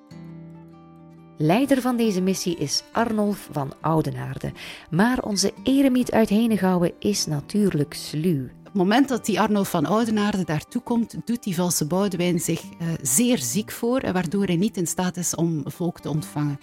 Leider 1.43 1.81
van 1.81 1.97
deze 1.97 2.21
missie 2.21 2.57
is 2.57 2.83
Arnulf 2.93 3.49
van 3.53 3.73
Oudenaarde, 3.81 4.53
maar 4.91 5.23
onze 5.23 5.53
eremiet 5.63 6.13
uit 6.13 6.29
Henegouwen 6.29 6.93
is 6.99 7.27
natuurlijk 7.27 7.95
sluw. 7.95 8.45
Op 8.45 8.65
het 8.65 8.75
moment 8.75 9.09
dat 9.09 9.25
die 9.25 9.41
Arnold 9.41 9.69
van 9.69 9.87
Oudenaarde 9.87 10.45
daartoe 10.45 10.83
komt, 10.83 11.17
doet 11.25 11.43
die 11.43 11.55
valse 11.55 11.87
Boudewijn 11.87 12.41
zich 12.41 12.63
uh, 12.63 12.89
zeer 13.03 13.39
ziek 13.39 13.71
voor, 13.71 14.13
waardoor 14.13 14.45
hij 14.45 14.57
niet 14.57 14.77
in 14.77 14.87
staat 14.87 15.17
is 15.17 15.35
om 15.35 15.63
volk 15.65 16.01
te 16.01 16.09
ontvangen. 16.09 16.61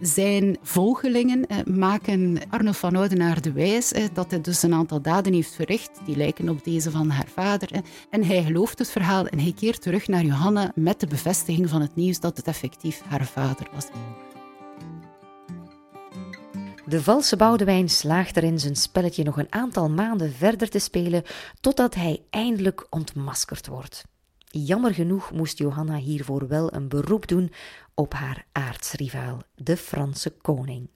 Zijn 0.00 0.56
volgelingen 0.62 1.44
uh, 1.48 1.76
maken 1.76 2.38
Arnold 2.50 2.76
van 2.76 2.96
Oudenaarde 2.96 3.52
wijs 3.52 3.92
uh, 3.92 4.04
dat 4.12 4.30
hij 4.30 4.40
dus 4.40 4.62
een 4.62 4.74
aantal 4.74 5.02
daden 5.02 5.32
heeft 5.32 5.54
verricht 5.54 5.90
die 6.04 6.16
lijken 6.16 6.48
op 6.48 6.64
deze 6.64 6.90
van 6.90 7.10
haar 7.10 7.28
vader. 7.34 7.70
en 8.10 8.24
hij 8.24 8.42
gelooft 8.42 8.78
het 8.78 8.90
verhaal 8.90 9.26
en 9.26 9.38
hij 9.38 9.52
keert 9.52 9.82
terug 9.82 10.08
naar 10.08 10.24
Johanna 10.24 10.72
met 10.74 11.00
de 11.00 11.06
bevestiging 11.06 11.68
van 11.68 11.80
het 11.80 11.94
nieuws 11.94 12.20
dat 12.20 12.36
het 12.36 12.46
effectief 12.46 13.02
haar 13.08 13.26
vader 13.26 13.68
was. 13.74 13.86
De 16.86 17.02
valse 17.02 17.36
Boudewijn 17.36 17.88
slaagt 17.88 18.36
erin 18.36 18.60
zijn 18.60 18.76
spelletje 18.76 19.24
nog 19.24 19.38
een 19.38 19.52
aantal 19.52 19.90
maanden 19.90 20.32
verder 20.32 20.68
te 20.68 20.78
spelen 20.78 21.22
totdat 21.60 21.94
hij 21.94 22.22
eindelijk 22.30 22.86
ontmaskerd 22.90 23.66
wordt. 23.66 24.04
Jammer 24.64 24.94
genoeg 24.94 25.32
moest 25.32 25.58
Johanna 25.58 25.96
hiervoor 25.96 26.48
wel 26.48 26.74
een 26.74 26.88
beroep 26.88 27.26
doen 27.26 27.52
op 27.94 28.12
haar 28.12 28.46
aartsrivaal, 28.52 29.42
de 29.54 29.76
Franse 29.76 30.30
koning. 30.30 30.88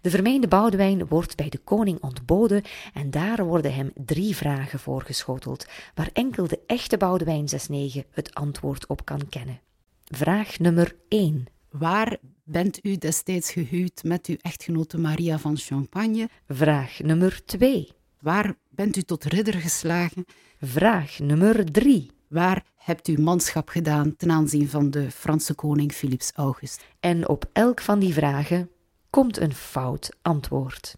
De 0.00 0.10
vermeende 0.10 0.48
Boudewijn 0.48 1.06
wordt 1.06 1.36
bij 1.36 1.48
de 1.48 1.58
koning 1.58 2.00
ontboden 2.00 2.62
en 2.94 3.10
daar 3.10 3.44
worden 3.44 3.74
hem 3.74 3.90
drie 3.94 4.36
vragen 4.36 4.78
voorgeschoteld, 4.78 5.66
waar 5.94 6.10
enkel 6.12 6.46
de 6.46 6.60
echte 6.66 6.96
Boudewijn 6.96 7.48
6-9 7.48 8.08
het 8.10 8.34
antwoord 8.34 8.86
op 8.86 9.04
kan 9.04 9.28
kennen. 9.28 9.60
Vraag 10.04 10.58
nummer 10.58 10.96
1. 11.08 11.46
Waar 11.70 12.16
bent 12.44 12.84
u 12.84 12.96
destijds 12.96 13.52
gehuwd 13.52 14.02
met 14.04 14.26
uw 14.26 14.36
echtgenote 14.40 14.98
Maria 14.98 15.38
van 15.38 15.56
Champagne? 15.56 16.28
Vraag 16.48 16.98
nummer 16.98 17.44
2. 17.44 17.88
Waar 18.20 18.54
bent 18.68 18.96
u 18.96 19.02
tot 19.02 19.24
ridder 19.24 19.54
geslagen? 19.54 20.24
Vraag 20.60 21.18
nummer 21.18 21.72
3. 21.72 22.10
Waar 22.32 22.64
hebt 22.76 23.08
u 23.08 23.20
manschap 23.20 23.68
gedaan 23.68 24.16
ten 24.16 24.30
aanzien 24.30 24.68
van 24.68 24.90
de 24.90 25.10
Franse 25.10 25.54
koning 25.54 25.92
Philips 25.92 26.32
August? 26.34 26.84
En 27.00 27.28
op 27.28 27.44
elk 27.52 27.80
van 27.80 27.98
die 27.98 28.12
vragen 28.12 28.70
komt 29.10 29.38
een 29.38 29.54
fout 29.54 30.16
antwoord. 30.22 30.96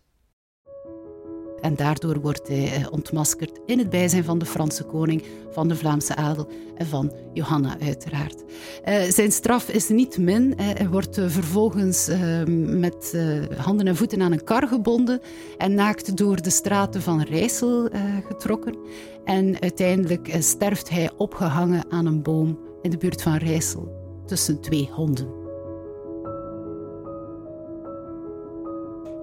En 1.60 1.76
daardoor 1.76 2.20
wordt 2.20 2.48
hij 2.48 2.72
eh, 2.72 2.86
ontmaskerd 2.90 3.58
in 3.66 3.78
het 3.78 3.90
bijzijn 3.90 4.24
van 4.24 4.38
de 4.38 4.46
Franse 4.46 4.84
koning, 4.84 5.22
van 5.50 5.68
de 5.68 5.76
Vlaamse 5.76 6.16
adel 6.16 6.48
en 6.76 6.86
van 6.86 7.12
Johanna 7.32 7.76
uiteraard. 7.80 8.42
Uh, 8.88 9.02
zijn 9.02 9.32
straf 9.32 9.68
is 9.68 9.88
niet 9.88 10.18
min. 10.18 10.54
Hij 10.56 10.88
wordt 10.88 11.14
vervolgens 11.14 12.08
uh, 12.08 12.44
met 12.78 13.16
handen 13.56 13.86
en 13.86 13.96
voeten 13.96 14.22
aan 14.22 14.32
een 14.32 14.44
kar 14.44 14.68
gebonden 14.68 15.20
en 15.58 15.74
naakt 15.74 16.16
door 16.16 16.42
de 16.42 16.50
straten 16.50 17.02
van 17.02 17.22
Rijssel 17.22 17.88
getrokken. 18.26 18.76
En 19.24 19.60
uiteindelijk 19.60 20.36
sterft 20.38 20.90
hij 20.90 21.10
opgehangen 21.16 21.84
aan 21.90 22.06
een 22.06 22.22
boom 22.22 22.58
in 22.82 22.90
de 22.90 22.96
buurt 22.96 23.22
van 23.22 23.36
Rijssel 23.36 23.88
tussen 24.26 24.60
twee 24.60 24.88
honden. 24.92 25.43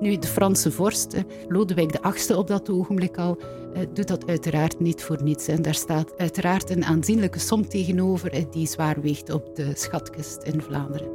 Nu, 0.01 0.17
de 0.17 0.27
Franse 0.27 0.71
vorst, 0.71 1.15
Lodewijk 1.47 1.97
VIII 2.01 2.39
op 2.39 2.47
dat 2.47 2.69
ogenblik 2.69 3.17
al, 3.17 3.37
eh, 3.73 3.81
doet 3.93 4.07
dat 4.07 4.27
uiteraard 4.27 4.79
niet 4.79 5.03
voor 5.03 5.23
niets. 5.23 5.47
En 5.47 5.61
daar 5.61 5.75
staat 5.75 6.17
uiteraard 6.17 6.69
een 6.69 6.85
aanzienlijke 6.85 7.39
som 7.39 7.67
tegenover 7.67 8.31
eh, 8.31 8.45
die 8.51 8.67
zwaar 8.67 9.01
weegt 9.01 9.33
op 9.33 9.55
de 9.55 9.71
schatkist 9.75 10.43
in 10.43 10.61
Vlaanderen. 10.61 11.11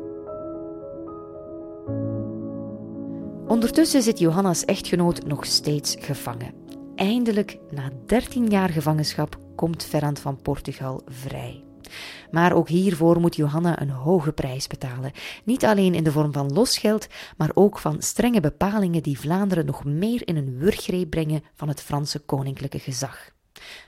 Ondertussen 3.46 4.02
zit 4.02 4.18
Johanna's 4.18 4.64
echtgenoot 4.64 5.26
nog 5.26 5.46
steeds 5.46 5.96
gevangen. 5.98 6.54
Eindelijk, 6.94 7.58
na 7.70 7.90
13 8.06 8.46
jaar 8.46 8.68
gevangenschap, 8.68 9.38
komt 9.54 9.84
Ferrand 9.84 10.18
van 10.18 10.42
Portugal 10.42 11.02
vrij. 11.06 11.65
Maar 12.30 12.52
ook 12.52 12.68
hiervoor 12.68 13.20
moet 13.20 13.36
Johanna 13.36 13.80
een 13.80 13.90
hoge 13.90 14.32
prijs 14.32 14.66
betalen. 14.66 15.12
Niet 15.44 15.64
alleen 15.64 15.94
in 15.94 16.04
de 16.04 16.12
vorm 16.12 16.32
van 16.32 16.52
losgeld, 16.52 17.06
maar 17.36 17.50
ook 17.54 17.78
van 17.78 18.02
strenge 18.02 18.40
bepalingen 18.40 19.02
die 19.02 19.18
Vlaanderen 19.18 19.66
nog 19.66 19.84
meer 19.84 20.28
in 20.28 20.36
een 20.36 20.58
wurggreep 20.58 21.10
brengen 21.10 21.42
van 21.54 21.68
het 21.68 21.82
Franse 21.82 22.18
koninklijke 22.18 22.78
gezag. 22.78 23.30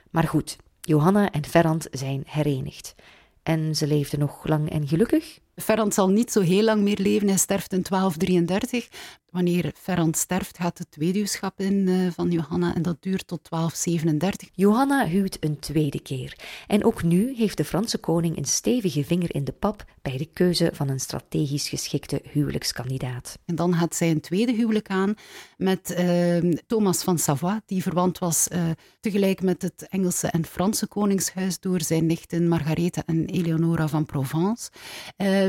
Maar 0.09 0.27
goed, 0.27 0.57
Johanna 0.81 1.31
en 1.31 1.45
Ferrand 1.45 1.87
zijn 1.91 2.23
herenigd. 2.25 2.95
En 3.43 3.75
ze 3.75 3.87
leefden 3.87 4.19
nog 4.19 4.47
lang 4.47 4.69
en 4.69 4.87
gelukkig? 4.87 5.39
Ferrand 5.61 5.93
zal 5.93 6.09
niet 6.09 6.31
zo 6.31 6.41
heel 6.41 6.63
lang 6.63 6.81
meer 6.81 6.99
leven. 7.01 7.27
Hij 7.27 7.37
sterft 7.37 7.73
in 7.73 7.83
1233. 7.89 8.89
Wanneer 9.29 9.71
Ferrand 9.75 10.17
sterft, 10.17 10.57
gaat 10.57 10.77
het 10.77 10.95
weduwschap 10.95 11.59
in 11.59 11.73
uh, 11.87 12.11
van 12.11 12.31
Johanna 12.31 12.75
en 12.75 12.81
dat 12.81 12.97
duurt 12.99 13.27
tot 13.27 13.49
1237. 13.49 14.49
Johanna 14.53 15.07
huwt 15.07 15.37
een 15.39 15.59
tweede 15.59 16.01
keer. 16.01 16.35
En 16.67 16.85
ook 16.85 17.03
nu 17.03 17.35
heeft 17.35 17.57
de 17.57 17.65
Franse 17.65 17.97
koning 17.97 18.37
een 18.37 18.45
stevige 18.45 19.03
vinger 19.03 19.35
in 19.35 19.43
de 19.43 19.51
pap 19.51 19.85
bij 20.01 20.17
de 20.17 20.29
keuze 20.33 20.71
van 20.73 20.89
een 20.89 20.99
strategisch 20.99 21.69
geschikte 21.69 22.21
huwelijkskandidaat. 22.31 23.39
En 23.45 23.55
dan 23.55 23.73
gaat 23.73 23.95
zij 23.95 24.11
een 24.11 24.21
tweede 24.21 24.53
huwelijk 24.53 24.87
aan 24.89 25.13
met 25.57 25.95
uh, 25.99 26.53
Thomas 26.67 27.03
van 27.03 27.19
Savoie, 27.19 27.61
die 27.65 27.83
verwant 27.83 28.19
was 28.19 28.47
uh, 28.51 28.63
tegelijk 28.99 29.41
met 29.41 29.61
het 29.61 29.87
Engelse 29.89 30.27
en 30.27 30.45
Franse 30.45 30.87
koningshuis 30.87 31.59
door 31.59 31.81
zijn 31.81 32.05
nichten 32.05 32.47
Margaretha 32.47 33.03
en 33.05 33.25
Eleonora 33.25 33.87
van 33.87 34.05
Provence. 34.05 34.69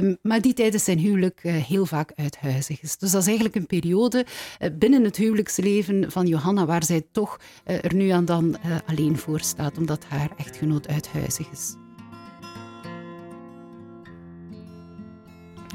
Ehm, 0.00 0.14
maar 0.22 0.40
die 0.40 0.52
tijdens 0.52 0.84
zijn 0.84 0.98
huwelijk 0.98 1.40
eh, 1.42 1.54
heel 1.54 1.86
vaak 1.86 2.12
uithuizig 2.14 2.82
is. 2.82 2.96
Dus 2.96 3.10
dat 3.10 3.20
is 3.20 3.26
eigenlijk 3.26 3.56
een 3.56 3.66
periode 3.66 4.26
eh, 4.58 4.70
binnen 4.78 5.04
het 5.04 5.16
huwelijksleven 5.16 6.10
van 6.10 6.26
Johanna 6.26 6.66
waar 6.66 6.84
zij 6.84 7.02
toch 7.12 7.40
eh, 7.64 7.84
er 7.84 7.94
nu 7.94 8.10
en 8.10 8.24
dan 8.24 8.56
alleen 8.86 9.18
voor 9.18 9.40
staat, 9.40 9.78
omdat 9.78 10.04
haar 10.04 10.30
echtgenoot 10.36 10.88
uithuizig 10.88 11.50
is. 11.50 11.74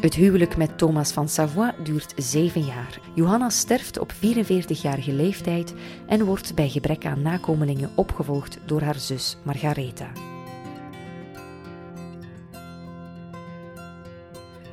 Het 0.01 0.15
huwelijk 0.15 0.57
met 0.57 0.77
Thomas 0.77 1.11
van 1.11 1.29
Savoie 1.29 1.73
duurt 1.83 2.13
zeven 2.15 2.65
jaar. 2.65 2.99
Johanna 3.15 3.49
sterft 3.49 3.99
op 3.99 4.13
44-jarige 4.13 5.13
leeftijd 5.13 5.73
en 6.07 6.25
wordt 6.25 6.55
bij 6.55 6.69
gebrek 6.69 7.05
aan 7.05 7.21
nakomelingen 7.21 7.89
opgevolgd 7.95 8.57
door 8.65 8.81
haar 8.81 8.99
zus 8.99 9.37
Margaretha. 9.43 10.34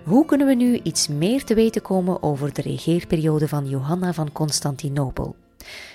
Hoe 0.05 0.25
kunnen 0.25 0.47
we 0.47 0.55
nu 0.55 0.81
iets 0.83 1.09
meer 1.09 1.45
te 1.45 1.55
weten 1.55 1.83
komen 1.83 2.23
over 2.23 2.53
de 2.53 2.63
regeerperiode 2.63 3.49
van 3.49 3.69
Johanna 3.69 4.13
van 4.13 4.33
Constantinopel? 4.33 5.37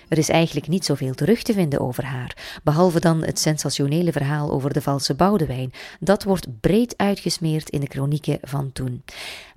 Er 0.08 0.18
is 0.18 0.30
eigenlijk 0.30 0.68
niet 0.68 0.86
zoveel 0.86 1.14
terug 1.14 1.42
te 1.42 1.54
vinden 1.54 1.80
over 1.80 2.06
haar, 2.06 2.60
behalve 2.64 3.00
dan 3.00 3.24
het 3.24 3.40
sensationele 3.40 4.12
verhaal 4.12 4.52
over 4.52 4.74
de 4.74 4.82
valse 4.82 5.16
Boudewijn. 5.16 5.72
Dat 6.00 6.24
wordt 6.24 6.60
breed 6.60 6.94
uitgesmeerd 6.98 7.70
in 7.70 7.80
de 7.80 7.88
kronieken 7.88 8.38
van 8.42 8.72
toen. 8.72 9.04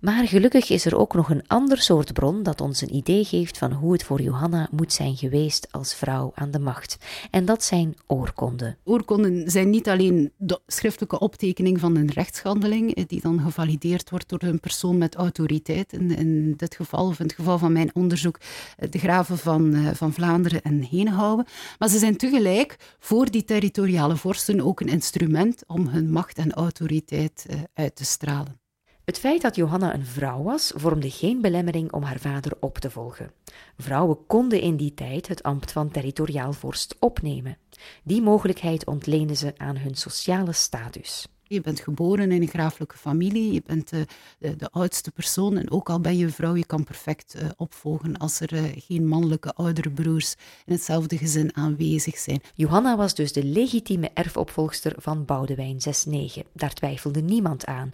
Maar 0.00 0.26
gelukkig 0.26 0.70
is 0.70 0.84
er 0.84 0.96
ook 0.96 1.14
nog 1.14 1.30
een 1.30 1.46
ander 1.46 1.78
soort 1.78 2.12
bron 2.12 2.42
dat 2.42 2.60
ons 2.60 2.80
een 2.80 2.94
idee 2.94 3.24
geeft 3.24 3.58
van 3.58 3.72
hoe 3.72 3.92
het 3.92 4.04
voor 4.04 4.20
Johanna 4.20 4.68
moet 4.70 4.92
zijn 4.92 5.16
geweest 5.16 5.68
als 5.70 5.94
vrouw 5.94 6.32
aan 6.34 6.50
de 6.50 6.58
macht. 6.58 6.96
En 7.30 7.44
dat 7.44 7.64
zijn 7.64 7.96
oorkonden. 8.06 8.76
Oorkonden 8.84 9.50
zijn 9.50 9.70
niet 9.70 9.88
alleen 9.88 10.32
de 10.36 10.60
schriftelijke 10.66 11.18
optekening 11.18 11.80
van 11.80 11.96
een 11.96 12.10
rechtshandeling, 12.10 12.94
eh, 12.94 13.04
die 13.06 13.20
dan 13.20 13.40
gevalideerd 13.40 14.10
wordt 14.10 14.28
door 14.28 14.42
een 14.42 14.60
persoon 14.60 14.98
met 14.98 15.14
autoriteit. 15.14 15.92
In, 15.92 16.16
in 16.16 16.54
dit 16.56 16.74
geval, 16.74 17.06
of 17.06 17.18
in 17.18 17.26
het 17.26 17.34
geval 17.34 17.58
van 17.58 17.72
mijn 17.72 17.94
onderzoek, 17.94 18.38
eh, 18.76 18.90
de 18.90 18.98
graven 18.98 19.38
van, 19.38 19.74
eh, 19.74 19.88
van 19.94 20.12
Vlaanderen 20.12 20.39
en 20.46 20.82
Henegouwen. 20.82 21.46
Maar 21.78 21.88
ze 21.88 21.98
zijn 21.98 22.16
tegelijk 22.16 22.96
voor 22.98 23.30
die 23.30 23.44
territoriale 23.44 24.16
vorsten 24.16 24.60
ook 24.60 24.80
een 24.80 24.88
instrument 24.88 25.62
om 25.66 25.86
hun 25.86 26.12
macht 26.12 26.38
en 26.38 26.52
autoriteit 26.52 27.46
uit 27.74 27.96
te 27.96 28.04
stralen. 28.04 28.60
Het 29.04 29.18
feit 29.18 29.42
dat 29.42 29.56
Johanna 29.56 29.94
een 29.94 30.06
vrouw 30.06 30.42
was, 30.42 30.72
vormde 30.74 31.10
geen 31.10 31.40
belemmering 31.40 31.92
om 31.92 32.02
haar 32.02 32.18
vader 32.18 32.52
op 32.60 32.78
te 32.78 32.90
volgen. 32.90 33.32
Vrouwen 33.76 34.26
konden 34.26 34.60
in 34.60 34.76
die 34.76 34.94
tijd 34.94 35.28
het 35.28 35.42
ambt 35.42 35.72
van 35.72 35.90
territoriaal 35.90 36.52
vorst 36.52 36.96
opnemen. 36.98 37.56
Die 38.04 38.22
mogelijkheid 38.22 38.86
ontleende 38.86 39.34
ze 39.34 39.52
aan 39.56 39.76
hun 39.76 39.94
sociale 39.94 40.52
status. 40.52 41.26
Je 41.52 41.60
bent 41.60 41.80
geboren 41.80 42.32
in 42.32 42.42
een 42.42 42.48
graaflijke 42.48 42.96
familie, 42.96 43.52
je 43.52 43.62
bent 43.66 43.90
de, 43.90 44.06
de, 44.38 44.56
de 44.56 44.70
oudste 44.70 45.10
persoon 45.10 45.56
en 45.56 45.70
ook 45.70 45.90
al 45.90 46.00
ben 46.00 46.16
je 46.16 46.28
vrouw, 46.28 46.54
je 46.54 46.66
kan 46.66 46.84
perfect 46.84 47.34
uh, 47.36 47.48
opvolgen 47.56 48.16
als 48.16 48.40
er 48.40 48.52
uh, 48.52 48.62
geen 48.74 49.06
mannelijke 49.06 49.54
oudere 49.54 49.90
broers 49.90 50.34
in 50.66 50.72
hetzelfde 50.72 51.18
gezin 51.18 51.56
aanwezig 51.56 52.18
zijn. 52.18 52.40
Johanna 52.54 52.96
was 52.96 53.14
dus 53.14 53.32
de 53.32 53.44
legitieme 53.44 54.10
erfopvolgster 54.14 54.94
van 54.96 55.24
Boudewijn 55.24 55.78
6-9. 56.08 56.40
Daar 56.52 56.72
twijfelde 56.72 57.20
niemand 57.20 57.66
aan. 57.66 57.92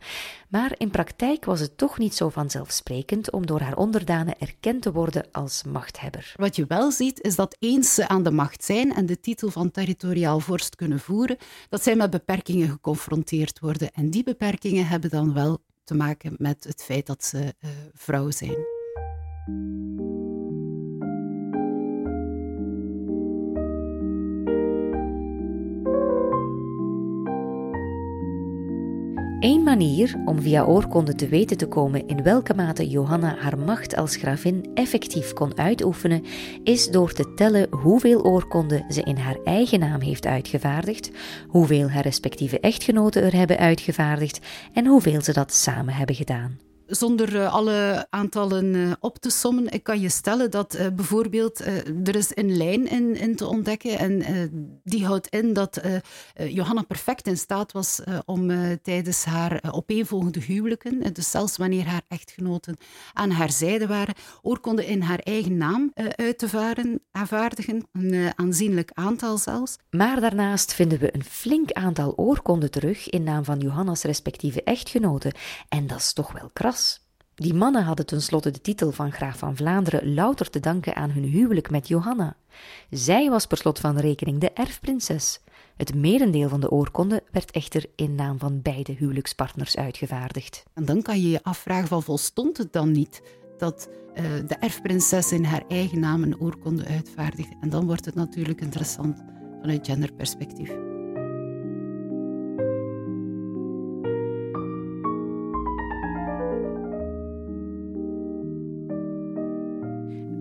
Maar 0.48 0.74
in 0.76 0.90
praktijk 0.90 1.44
was 1.44 1.60
het 1.60 1.78
toch 1.78 1.98
niet 1.98 2.14
zo 2.14 2.28
vanzelfsprekend 2.28 3.30
om 3.30 3.46
door 3.46 3.60
haar 3.60 3.76
onderdanen 3.76 4.38
erkend 4.38 4.82
te 4.82 4.92
worden 4.92 5.26
als 5.32 5.62
machthebber. 5.64 6.32
Wat 6.36 6.56
je 6.56 6.64
wel 6.68 6.90
ziet, 6.90 7.20
is 7.20 7.36
dat 7.36 7.56
eens 7.58 7.94
ze 7.94 8.08
aan 8.08 8.22
de 8.22 8.30
macht 8.30 8.64
zijn 8.64 8.94
en 8.94 9.06
de 9.06 9.20
titel 9.20 9.50
van 9.50 9.70
territoriaal 9.70 10.40
vorst 10.40 10.76
kunnen 10.76 11.00
voeren, 11.00 11.36
dat 11.68 11.82
zij 11.82 11.96
met 11.96 12.10
beperkingen 12.10 12.68
geconfronteerd 12.68 13.44
worden. 13.60 13.92
En 13.92 14.10
die 14.10 14.22
beperkingen 14.22 14.86
hebben 14.86 15.10
dan 15.10 15.34
wel 15.34 15.58
te 15.84 15.94
maken 15.94 16.34
met 16.38 16.64
het 16.64 16.82
feit 16.82 17.06
dat 17.06 17.24
ze 17.24 17.38
uh, 17.38 17.70
vrouw 17.94 18.30
zijn. 18.30 18.56
Eén 29.46 29.62
manier 29.62 30.14
om 30.24 30.40
via 30.40 30.64
oorkonden 30.64 31.16
te 31.16 31.28
weten 31.28 31.56
te 31.56 31.66
komen 31.66 32.08
in 32.08 32.22
welke 32.22 32.54
mate 32.54 32.88
Johanna 32.88 33.36
haar 33.38 33.58
macht 33.58 33.96
als 33.96 34.16
gravin 34.16 34.70
effectief 34.74 35.32
kon 35.32 35.58
uitoefenen, 35.58 36.24
is 36.64 36.90
door 36.90 37.12
te 37.12 37.34
tellen 37.34 37.66
hoeveel 37.70 38.22
oorkonden 38.22 38.84
ze 38.88 39.02
in 39.02 39.16
haar 39.16 39.38
eigen 39.44 39.78
naam 39.78 40.00
heeft 40.00 40.26
uitgevaardigd, 40.26 41.10
hoeveel 41.48 41.90
haar 41.90 42.02
respectieve 42.02 42.60
echtgenoten 42.60 43.22
er 43.22 43.34
hebben 43.34 43.58
uitgevaardigd 43.58 44.40
en 44.72 44.86
hoeveel 44.86 45.22
ze 45.22 45.32
dat 45.32 45.52
samen 45.52 45.94
hebben 45.94 46.16
gedaan 46.16 46.65
zonder 46.86 47.42
eh, 47.42 47.52
alle 47.52 48.06
aantallen 48.10 48.74
eh, 48.74 48.92
op 49.00 49.18
te 49.18 49.30
sommen, 49.30 49.72
ik 49.72 49.82
kan 49.82 50.00
je 50.00 50.08
stellen 50.08 50.50
dat 50.50 50.76
uh, 50.76 50.86
bijvoorbeeld 50.94 51.60
er 52.04 52.16
is 52.16 52.30
een 52.34 52.56
lijn 52.56 52.88
in, 53.18 53.36
te 53.36 53.46
ontdekken 53.46 53.98
en 53.98 54.24
die 54.84 55.06
houdt 55.06 55.28
in 55.28 55.52
dat 55.52 55.80
Johanna 56.34 56.82
perfect 56.82 57.26
in 57.26 57.36
staat 57.36 57.72
was 57.72 58.00
om 58.24 58.50
tijdens 58.82 59.24
haar 59.24 59.62
opeenvolgende 59.70 60.40
huwelijken, 60.40 61.12
dus 61.12 61.30
zelfs 61.30 61.56
wanneer 61.56 61.86
haar 61.86 62.02
echtgenoten 62.08 62.76
aan 63.12 63.30
haar 63.30 63.50
zijde 63.50 63.86
waren, 63.86 64.14
oorkonden 64.42 64.86
in 64.86 65.00
haar 65.00 65.18
eigen 65.18 65.56
naam 65.56 65.90
uit 65.94 66.38
te 66.38 66.48
varen, 66.48 67.00
aanvaardigen, 67.12 67.88
een 67.92 68.32
aanzienlijk 68.34 68.90
aantal 68.94 69.38
zelfs. 69.38 69.76
Maar 69.90 70.20
daarnaast 70.20 70.74
vinden 70.74 70.98
we 70.98 71.14
een 71.14 71.24
flink 71.24 71.72
aantal 71.72 72.12
oorkonden 72.16 72.70
terug 72.70 73.08
in 73.08 73.22
naam 73.22 73.44
van 73.44 73.58
Johanna's 73.58 74.02
respectieve 74.02 74.62
echtgenoten 74.62 75.32
en 75.68 75.86
dat 75.86 75.98
is 75.98 76.12
toch 76.12 76.32
wel 76.32 76.50
kras. 76.52 76.75
Die 77.34 77.54
mannen 77.54 77.84
hadden 77.84 78.06
tenslotte 78.06 78.50
de 78.50 78.60
titel 78.60 78.92
van 78.92 79.12
graaf 79.12 79.38
van 79.38 79.56
Vlaanderen 79.56 80.14
louter 80.14 80.50
te 80.50 80.60
danken 80.60 80.96
aan 80.96 81.10
hun 81.10 81.24
huwelijk 81.24 81.70
met 81.70 81.88
Johanna. 81.88 82.36
Zij 82.90 83.30
was 83.30 83.46
per 83.46 83.56
slot 83.56 83.78
van 83.78 83.98
rekening 83.98 84.40
de 84.40 84.50
erfprinses. 84.52 85.40
Het 85.76 85.94
merendeel 85.94 86.48
van 86.48 86.60
de 86.60 86.70
oorkonde 86.70 87.22
werd 87.30 87.50
echter 87.50 87.86
in 87.94 88.14
naam 88.14 88.38
van 88.38 88.62
beide 88.62 88.92
huwelijkspartners 88.92 89.76
uitgevaardigd. 89.76 90.64
En 90.74 90.84
dan 90.84 91.02
kan 91.02 91.20
je 91.20 91.30
je 91.30 91.42
afvragen 91.42 91.88
van 91.88 92.02
volstond 92.02 92.56
het 92.56 92.72
dan 92.72 92.90
niet 92.90 93.22
dat 93.58 93.88
uh, 94.14 94.22
de 94.46 94.56
erfprinses 94.60 95.32
in 95.32 95.44
haar 95.44 95.64
eigen 95.68 96.00
naam 96.00 96.22
een 96.22 96.40
oorkonde 96.40 96.84
uitvaardigt? 96.84 97.52
En 97.60 97.70
dan 97.70 97.86
wordt 97.86 98.04
het 98.04 98.14
natuurlijk 98.14 98.60
interessant 98.60 99.24
vanuit 99.60 99.86
genderperspectief. 99.86 100.95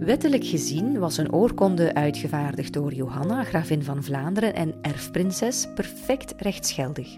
Wettelijk 0.05 0.45
gezien 0.45 1.00
was 1.00 1.17
een 1.17 1.33
oorkonde 1.33 1.93
uitgevaardigd 1.93 2.74
door 2.74 2.93
Johanna, 2.93 3.43
gravin 3.43 3.83
van 3.83 4.03
Vlaanderen 4.03 4.53
en 4.53 4.75
erfprinses, 4.81 5.67
perfect 5.75 6.33
rechtsgeldig. 6.38 7.17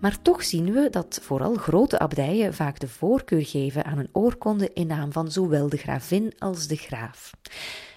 Maar 0.00 0.22
toch 0.22 0.44
zien 0.44 0.72
we 0.72 0.88
dat 0.90 1.20
vooral 1.22 1.54
grote 1.54 1.98
abdijen 1.98 2.54
vaak 2.54 2.78
de 2.78 2.88
voorkeur 2.88 3.44
geven 3.44 3.84
aan 3.84 3.98
een 3.98 4.08
oorkonde 4.12 4.70
in 4.72 4.86
naam 4.86 5.12
van 5.12 5.30
zowel 5.30 5.68
de 5.68 5.76
gravin 5.76 6.32
als 6.38 6.66
de 6.66 6.76
graaf. 6.76 7.32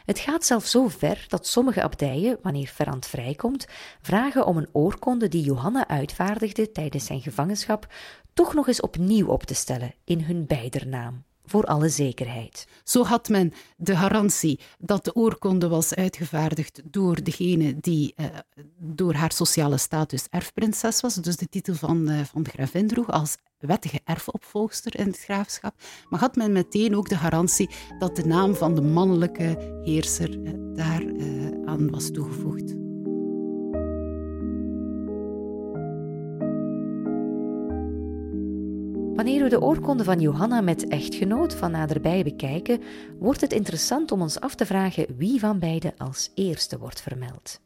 Het 0.06 0.20
gaat 0.20 0.46
zelfs 0.46 0.72
zo 0.72 0.88
ver 0.88 1.26
dat 1.28 1.48
sommige 1.48 1.84
abdijen, 1.84 2.38
wanneer 2.42 2.68
Ferrand 2.68 3.06
vrijkomt, 3.06 3.68
vragen 4.02 4.46
om 4.46 4.58
een 4.58 4.70
oorkonde 4.72 5.28
die 5.28 5.44
Johanna 5.44 5.88
uitvaardigde 5.88 6.72
tijdens 6.72 7.06
zijn 7.06 7.22
gevangenschap 7.22 7.88
toch 8.34 8.54
nog 8.54 8.68
eens 8.68 8.82
opnieuw 8.82 9.28
op 9.28 9.44
te 9.44 9.54
stellen 9.54 9.94
in 10.04 10.22
hun 10.22 10.46
beider 10.46 10.88
naam 10.88 11.28
voor 11.50 11.64
alle 11.64 11.90
zekerheid. 11.90 12.68
Zo 12.84 13.04
had 13.04 13.30
men 13.30 13.54
de 13.78 13.96
garantie 13.96 14.60
dat 14.78 15.06
de 15.06 15.16
oorkonde 15.16 15.68
was 15.68 15.96
uitgevaardigd 15.96 16.82
door 16.84 17.24
degene 17.24 17.78
die 17.80 18.14
uh, 18.18 18.26
door 18.78 19.14
haar 19.14 19.32
sociale 19.32 19.78
status 19.78 20.28
erfprinses 20.30 21.02
was, 21.02 21.16
dus 21.16 21.36
de 21.36 21.50
titel 21.50 21.74
van, 21.74 22.10
uh, 22.10 22.20
van 22.24 22.44
de 22.44 22.50
gravin 22.50 22.88
droeg 22.88 23.12
als 23.12 23.38
wettige 23.58 24.00
erfopvolgster 24.04 25.00
in 25.00 25.08
het 25.08 25.20
graafschap. 25.20 25.74
Maar 26.10 26.20
had 26.20 26.36
men 26.36 26.52
meteen 26.52 26.96
ook 26.96 27.10
de 27.10 27.18
garantie 27.18 27.70
dat 28.00 28.16
de 28.16 28.26
naam 28.26 28.56
van 28.56 28.76
de 28.76 28.82
mannelijke 28.82 29.80
heerser 29.84 30.38
uh, 30.38 30.52
daar 30.76 31.04
aan 31.66 31.90
was 31.90 32.12
toegevoegd. 32.12 32.79
Wanneer 39.20 39.44
we 39.44 39.50
de 39.50 39.62
oorkonde 39.62 40.04
van 40.04 40.20
Johanna 40.20 40.62
met 40.62 40.88
echtgenoot 40.88 41.54
van 41.54 41.72
naderbij 41.72 42.24
bekijken, 42.24 42.82
wordt 43.20 43.42
het 43.42 43.54
interessant 43.54 44.12
om 44.12 44.22
ons 44.22 44.40
af 44.40 44.56
te 44.56 44.66
vragen 44.66 45.06
wie 45.18 45.40
van 45.40 45.60
beiden 45.60 45.94
als 45.98 46.32
eerste 46.36 46.78
wordt 46.78 47.02
vermeld. 47.02 47.60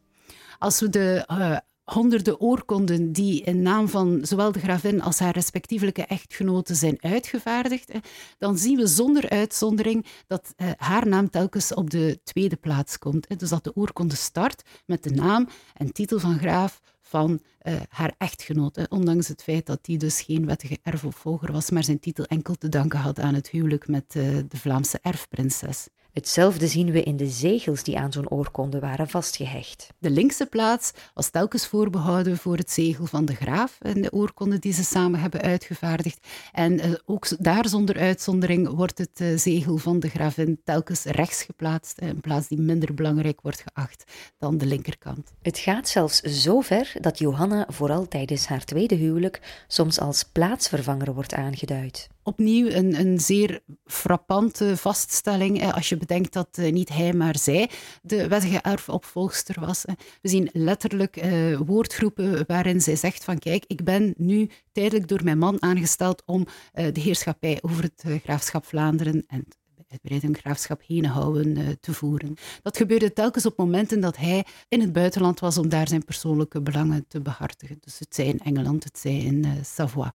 Als 0.60 0.80
we 0.80 0.90
de 0.90 1.26
uh, 1.32 1.58
honderden 1.84 2.40
oorkonden 2.40 3.12
die 3.12 3.44
in 3.44 3.62
naam 3.62 3.88
van 3.88 4.20
zowel 4.22 4.52
de 4.52 4.60
gravin 4.60 5.02
als 5.02 5.20
haar 5.20 5.34
respectievelijke 5.34 6.06
echtgenoten 6.06 6.76
zijn 6.76 6.98
uitgevaardigd, 7.02 7.92
dan 8.38 8.58
zien 8.58 8.78
we 8.78 8.88
zonder 8.88 9.30
uitzondering 9.30 10.06
dat 10.28 10.54
uh, 10.58 10.70
haar 10.78 11.08
naam 11.08 11.30
telkens 11.30 11.74
op 11.74 11.90
de 11.90 12.20
tweede 12.24 12.56
plaats 12.56 12.98
komt. 13.00 13.40
Dus 13.40 13.50
dat 13.50 13.64
de 13.64 13.76
oorkonde 13.76 14.16
start 14.16 14.62
met 14.86 15.04
de 15.04 15.12
naam 15.12 15.48
en 15.74 15.92
titel 15.92 16.20
van 16.20 16.40
graaf 16.40 16.80
van 17.02 17.40
uh, 17.62 17.74
haar 17.90 18.14
echtgenoot. 18.18 18.90
Ondanks 18.90 19.28
het 19.28 19.44
feit 19.44 19.66
dat 19.66 19.80
hij 19.82 19.98
dus 19.98 20.22
geen 20.22 20.46
wettige 20.46 20.80
erfopvolger 20.84 21.52
was, 21.52 21.70
maar 21.70 21.84
zijn 21.84 22.00
titel 22.00 22.26
enkel 22.26 22.56
te 22.56 22.70
danken 22.70 23.00
had 23.00 23.20
aan 23.20 23.34
het 23.34 23.50
huwelijk 23.50 23.88
met 23.88 24.16
uh, 24.16 24.24
de 24.48 24.58
Vlaamse 24.58 25.00
erfprinses. 25.02 25.88
Hetzelfde 26.14 26.68
zien 26.68 26.92
we 26.92 27.04
in 27.04 27.18
de 27.18 27.28
zegels 27.28 27.84
die 27.84 27.98
aan 27.98 28.12
zo'n 28.12 28.30
oorkonde 28.30 28.80
waren 28.80 29.10
vastgehecht. 29.10 29.88
De 30.00 30.10
linkse 30.10 30.46
plaats 30.46 30.92
was 31.14 31.30
telkens 31.30 31.68
voorbehouden 31.68 32.38
voor 32.38 32.58
het 32.58 32.72
zegel 32.72 33.06
van 33.06 33.26
de 33.26 33.36
graaf 33.36 33.78
en 33.82 34.02
de 34.02 34.12
oorkonde 34.12 34.60
die 34.60 34.74
ze 34.74 34.84
samen 34.84 35.20
hebben 35.20 35.42
uitgevaardigd. 35.42 36.28
En 36.52 36.74
uh, 36.74 36.94
ook 37.06 37.28
daar 37.44 37.68
zonder 37.68 38.00
uitzondering 38.00 38.70
wordt 38.70 38.98
het 38.98 39.20
uh, 39.22 39.38
zegel 39.38 39.78
van 39.78 40.00
de 40.00 40.10
gravin 40.10 40.62
telkens 40.64 41.04
rechts 41.04 41.44
geplaatst, 41.44 42.02
een 42.02 42.22
plaats 42.22 42.48
die 42.48 42.60
minder 42.60 42.94
belangrijk 42.94 43.42
wordt 43.42 43.64
geacht 43.74 44.04
dan 44.38 44.58
de 44.58 44.66
linkerkant. 44.66 45.32
Het 45.42 45.58
gaat 45.58 45.90
zelfs 45.90 46.20
zo 46.20 46.62
ver 46.62 46.94
dat 47.02 47.20
Johanna 47.20 47.66
vooral 47.70 48.08
tijdens 48.08 48.46
haar 48.46 48.66
tweede 48.66 48.96
huwelijk 48.96 49.64
soms 49.68 50.00
als 50.00 50.24
plaatsvervanger 50.24 51.14
wordt 51.14 51.34
aangeduid 51.34 52.10
opnieuw 52.24 52.68
een, 52.68 53.00
een 53.00 53.20
zeer 53.20 53.62
frappante 53.86 54.78
vaststelling. 54.78 55.74
Als 55.74 55.90
je 55.90 55.98
bedenkt 56.08 56.34
dat 56.34 56.48
eh, 56.52 56.72
niet 56.72 56.90
hij, 56.90 57.14
maar 57.14 57.38
zij 57.38 57.70
de 58.02 58.28
wettige 58.28 58.62
erfopvolgster 58.62 59.60
was. 59.60 59.86
We 60.22 60.30
zien 60.30 60.50
letterlijk 60.54 61.18
eh, 61.18 61.60
woordgroepen 61.60 62.44
waarin 62.48 62.82
zij 62.82 62.96
zegt 62.96 63.24
van 63.24 63.40
kijk, 63.40 63.64
ik 63.68 63.84
ben 63.84 64.14
nu 64.18 64.50
tijdelijk 64.72 65.08
door 65.08 65.24
mijn 65.24 65.38
man 65.38 65.62
aangesteld 65.62 66.24
om 66.26 66.46
eh, 66.74 66.94
de 66.94 67.02
heerschappij 67.02 67.60
over 67.62 67.84
het 67.84 68.22
graafschap 68.24 68.66
Vlaanderen 68.66 69.24
en 69.28 69.46
het 69.88 70.02
Breiden 70.02 70.36
graafschap 70.36 70.82
Henenhouwen 70.88 71.58
uh, 71.58 71.68
te 71.80 71.94
voeren. 71.94 72.36
Dat 72.62 72.78
gebeurde 72.78 73.14
telkens 73.14 73.46
op 73.46 73.58
momenten 73.58 74.00
dat 74.00 74.18
hij 74.18 74.46
in 74.70 74.82
het 74.82 74.94
buitenland 74.94 75.40
was 75.40 75.58
om 75.58 75.70
daar 75.70 75.88
zijn 75.88 76.06
persoonlijke 76.06 76.62
belangen 76.62 77.06
te 77.08 77.22
behartigen. 77.22 77.78
Dus 77.80 78.00
het 78.00 78.16
zij 78.16 78.26
in 78.26 78.40
Engeland, 78.40 78.84
het 78.84 78.98
zij 79.00 79.18
in 79.18 79.46
Savoie. 79.64 80.14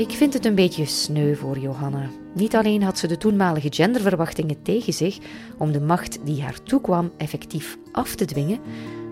Ik 0.00 0.10
vind 0.10 0.32
het 0.32 0.44
een 0.44 0.54
beetje 0.54 0.84
sneu 0.84 1.34
voor 1.34 1.58
Johanna. 1.58 2.10
Niet 2.34 2.56
alleen 2.56 2.82
had 2.82 2.98
ze 2.98 3.06
de 3.06 3.16
toenmalige 3.16 3.68
genderverwachtingen 3.70 4.62
tegen 4.62 4.92
zich 4.92 5.18
om 5.58 5.72
de 5.72 5.80
macht 5.80 6.18
die 6.24 6.42
haar 6.42 6.62
toekwam 6.62 7.12
effectief 7.16 7.78
af 7.92 8.14
te 8.14 8.24
dwingen, 8.24 8.58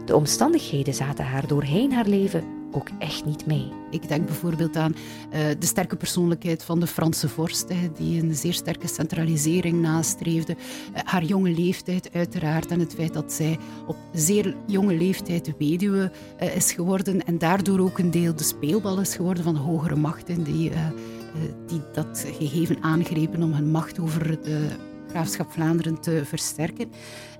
de 0.04 0.16
omstandigheden 0.16 0.94
zaten 0.94 1.24
haar 1.24 1.46
doorheen 1.46 1.92
haar 1.92 2.06
leven 2.06 2.57
ook 2.70 2.88
echt 2.98 3.24
niet 3.24 3.46
mee. 3.46 3.72
Ik 3.90 4.08
denk 4.08 4.26
bijvoorbeeld 4.26 4.76
aan 4.76 4.94
uh, 4.94 5.38
de 5.58 5.66
sterke 5.66 5.96
persoonlijkheid 5.96 6.62
van 6.64 6.80
de 6.80 6.86
Franse 6.86 7.28
vorst, 7.28 7.68
die 7.96 8.22
een 8.22 8.34
zeer 8.34 8.52
sterke 8.52 8.88
centralisering 8.88 9.80
nastreefde. 9.80 10.52
Uh, 10.52 11.00
haar 11.04 11.24
jonge 11.24 11.50
leeftijd 11.50 12.10
uiteraard 12.12 12.70
en 12.70 12.80
het 12.80 12.94
feit 12.94 13.14
dat 13.14 13.32
zij 13.32 13.58
op 13.86 13.96
zeer 14.12 14.56
jonge 14.66 14.94
leeftijd 14.94 15.52
weduwe 15.58 16.12
uh, 16.42 16.56
is 16.56 16.72
geworden 16.72 17.24
en 17.24 17.38
daardoor 17.38 17.78
ook 17.78 17.98
een 17.98 18.10
deel 18.10 18.36
de 18.36 18.44
speelbal 18.44 19.00
is 19.00 19.14
geworden 19.14 19.44
van 19.44 19.56
hogere 19.56 19.96
machten 19.96 20.42
die, 20.42 20.72
die 21.66 21.80
dat 21.92 22.26
gegeven 22.38 22.82
aangrepen 22.82 23.42
om 23.42 23.52
hun 23.52 23.70
macht 23.70 24.00
over 24.00 24.42
de 24.42 24.68
graafschap 25.08 25.52
Vlaanderen 25.52 26.00
te 26.00 26.22
versterken. 26.24 26.90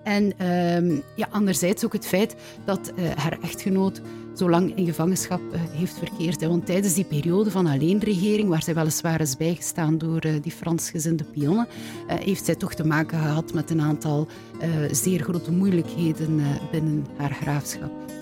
En 0.03 0.47
um, 0.47 1.03
ja, 1.17 1.29
anderzijds 1.31 1.85
ook 1.85 1.93
het 1.93 2.07
feit 2.07 2.35
dat 2.64 2.93
haar 3.14 3.38
echtgenoot 3.43 4.01
zo 4.38 4.51
lang 4.51 4.77
in 4.77 4.87
gevangenschap 4.87 5.40
uh, 5.40 5.61
heeft 5.70 5.98
verkeerd. 5.98 6.46
Want 6.46 6.66
tijdens 6.66 6.94
die 6.94 7.05
periode 7.05 7.51
van 7.51 7.66
alleenregering, 7.66 8.48
waar 8.48 8.62
zij 8.62 8.74
weliswaar 8.74 9.20
is 9.20 9.37
bijgestaan 9.37 9.98
door 9.98 10.27
uh, 10.27 10.33
die 10.42 10.53
Fransgezinde 10.53 11.24
pionnen, 11.24 11.66
heeft 12.07 12.44
zij 12.44 12.55
toch 12.55 12.74
te 12.74 12.87
maken 12.87 13.18
gehad 13.18 13.53
met 13.53 13.70
een 13.70 13.81
aantal 13.81 14.27
zeer 14.90 15.22
grote 15.22 15.53
moeilijkheden 15.53 16.40
binnen 16.70 17.07
haar 17.16 17.33
graafschap. 17.33 18.17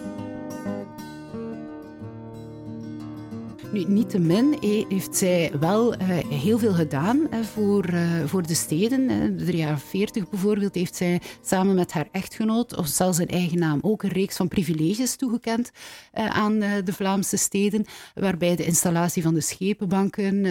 Nu, 3.76 3.84
niettemin 3.84 4.56
heeft 4.88 5.16
zij 5.16 5.52
wel 5.60 5.94
uh, 5.94 6.00
heel 6.28 6.58
veel 6.58 6.72
gedaan 6.72 7.16
uh, 7.16 7.40
voor, 7.40 7.90
uh, 7.90 8.24
voor 8.24 8.46
de 8.46 8.54
steden. 8.54 9.06
de 9.36 9.56
jaren 9.56 9.78
40 9.78 10.28
bijvoorbeeld 10.28 10.74
heeft 10.74 10.96
zij 10.96 11.20
samen 11.42 11.74
met 11.74 11.92
haar 11.92 12.08
echtgenoot, 12.12 12.76
of 12.76 12.86
zelfs 12.86 13.18
in 13.18 13.28
eigen 13.28 13.58
naam, 13.58 13.78
ook 13.82 14.02
een 14.02 14.10
reeks 14.10 14.36
van 14.36 14.48
privileges 14.48 15.16
toegekend 15.16 15.70
aan 16.12 16.58
de 16.58 16.92
Vlaamse 16.92 17.36
steden, 17.36 17.84
waarbij 18.14 18.56
de 18.56 18.64
installatie 18.64 19.22
van 19.22 19.34
de 19.34 19.40
schepenbanken 19.40 20.42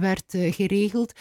werd 0.00 0.24
geregeld, 0.28 1.12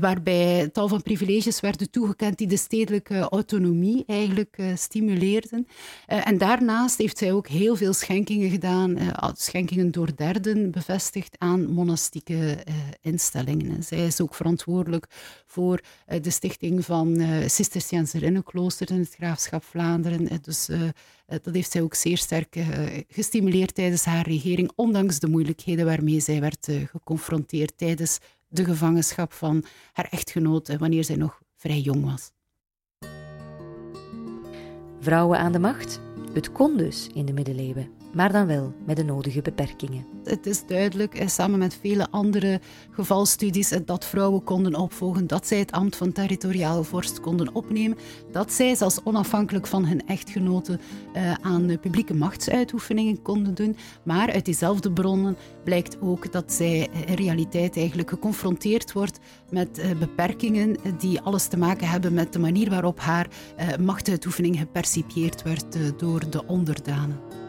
waarbij 0.00 0.68
tal 0.72 0.88
van 0.88 1.02
privileges 1.02 1.60
werden 1.60 1.90
toegekend 1.90 2.38
die 2.38 2.46
de 2.46 2.56
stedelijke 2.56 3.18
autonomie 3.18 4.04
eigenlijk 4.06 4.56
stimuleerden. 4.74 5.66
en 6.06 6.38
daarnaast 6.38 6.98
heeft 6.98 7.18
zij 7.18 7.32
ook 7.32 7.48
heel 7.48 7.76
veel 7.76 7.92
schenkingen 7.92 8.50
gedaan, 8.50 8.98
schenkingen 9.34 9.90
door 9.90 10.16
derden 10.16 10.43
bevestigd 10.52 11.36
aan 11.38 11.72
monastieke 11.72 12.34
uh, 12.34 12.74
instellingen. 13.00 13.82
Zij 13.82 14.06
is 14.06 14.20
ook 14.20 14.34
verantwoordelijk 14.34 15.06
voor 15.46 15.80
uh, 16.08 16.22
de 16.22 16.30
stichting 16.30 16.84
van 16.84 17.20
uh, 17.20 17.48
Cisterciënserinnenklooster 17.48 18.90
in 18.90 18.98
het 18.98 19.14
graafschap 19.14 19.64
Vlaanderen. 19.64 20.42
dus 20.42 20.68
dat 21.26 21.54
heeft 21.54 21.70
zij 21.70 21.82
ook 21.82 21.94
zeer 21.94 22.18
sterk 22.18 22.56
gestimuleerd 23.08 23.74
tijdens 23.74 24.04
haar 24.04 24.26
regering, 24.26 24.72
ondanks 24.74 25.18
de 25.18 25.28
moeilijkheden 25.28 25.84
waarmee 25.84 26.20
zij 26.20 26.40
werd 26.40 26.68
geconfronteerd 26.90 27.72
tijdens 27.76 28.18
de 28.48 28.64
gevangenschap 28.64 29.32
van 29.32 29.64
haar 29.92 30.08
echtgenoot, 30.10 30.76
wanneer 30.76 31.04
zij 31.04 31.16
nog 31.16 31.40
vrij 31.56 31.80
jong 31.80 32.04
was. 32.04 32.30
Vrouwen 35.00 35.38
aan 35.38 35.52
de 35.52 35.58
macht? 35.58 36.00
Het 36.32 36.52
kon 36.52 36.76
dus 36.76 37.08
in 37.14 37.26
de 37.26 37.32
middeleeuwen 37.32 38.03
maar 38.14 38.32
dan 38.32 38.46
wel 38.46 38.74
met 38.86 38.96
de 38.96 39.04
nodige 39.04 39.42
beperkingen. 39.42 40.06
Het 40.24 40.46
is 40.46 40.66
duidelijk, 40.66 41.14
eh, 41.14 41.28
samen 41.28 41.58
met 41.58 41.78
vele 41.80 42.10
andere 42.10 42.60
gevalstudies, 42.90 43.70
eh, 43.70 43.80
dat 43.84 44.04
vrouwen 44.04 44.44
konden 44.44 44.74
opvolgen, 44.74 45.26
dat 45.26 45.46
zij 45.46 45.58
het 45.58 45.72
ambt 45.72 45.96
van 45.96 46.12
territoriale 46.12 46.84
vorst 46.84 47.20
konden 47.20 47.54
opnemen, 47.54 47.98
dat 48.32 48.52
zij, 48.52 48.74
zelfs 48.74 49.00
onafhankelijk 49.04 49.66
van 49.66 49.86
hun 49.86 50.06
echtgenoten, 50.06 50.80
eh, 51.12 51.32
aan 51.32 51.78
publieke 51.80 52.14
machtsuitoefeningen 52.14 53.22
konden 53.22 53.54
doen. 53.54 53.76
Maar 54.02 54.32
uit 54.32 54.44
diezelfde 54.44 54.92
bronnen 54.92 55.36
blijkt 55.64 56.00
ook 56.00 56.32
dat 56.32 56.52
zij 56.52 56.88
in 57.06 57.14
realiteit 57.14 57.76
eigenlijk 57.76 58.08
geconfronteerd 58.08 58.92
wordt 58.92 59.18
met 59.50 59.82
beperkingen 59.98 60.76
die 60.98 61.20
alles 61.20 61.46
te 61.46 61.56
maken 61.56 61.88
hebben 61.88 62.14
met 62.14 62.32
de 62.32 62.38
manier 62.38 62.70
waarop 62.70 63.00
haar 63.00 63.28
machtuitoefening 63.80 64.58
gepercipieerd 64.58 65.42
werd 65.42 65.98
door 65.98 66.30
de 66.30 66.46
onderdanen. 66.46 67.43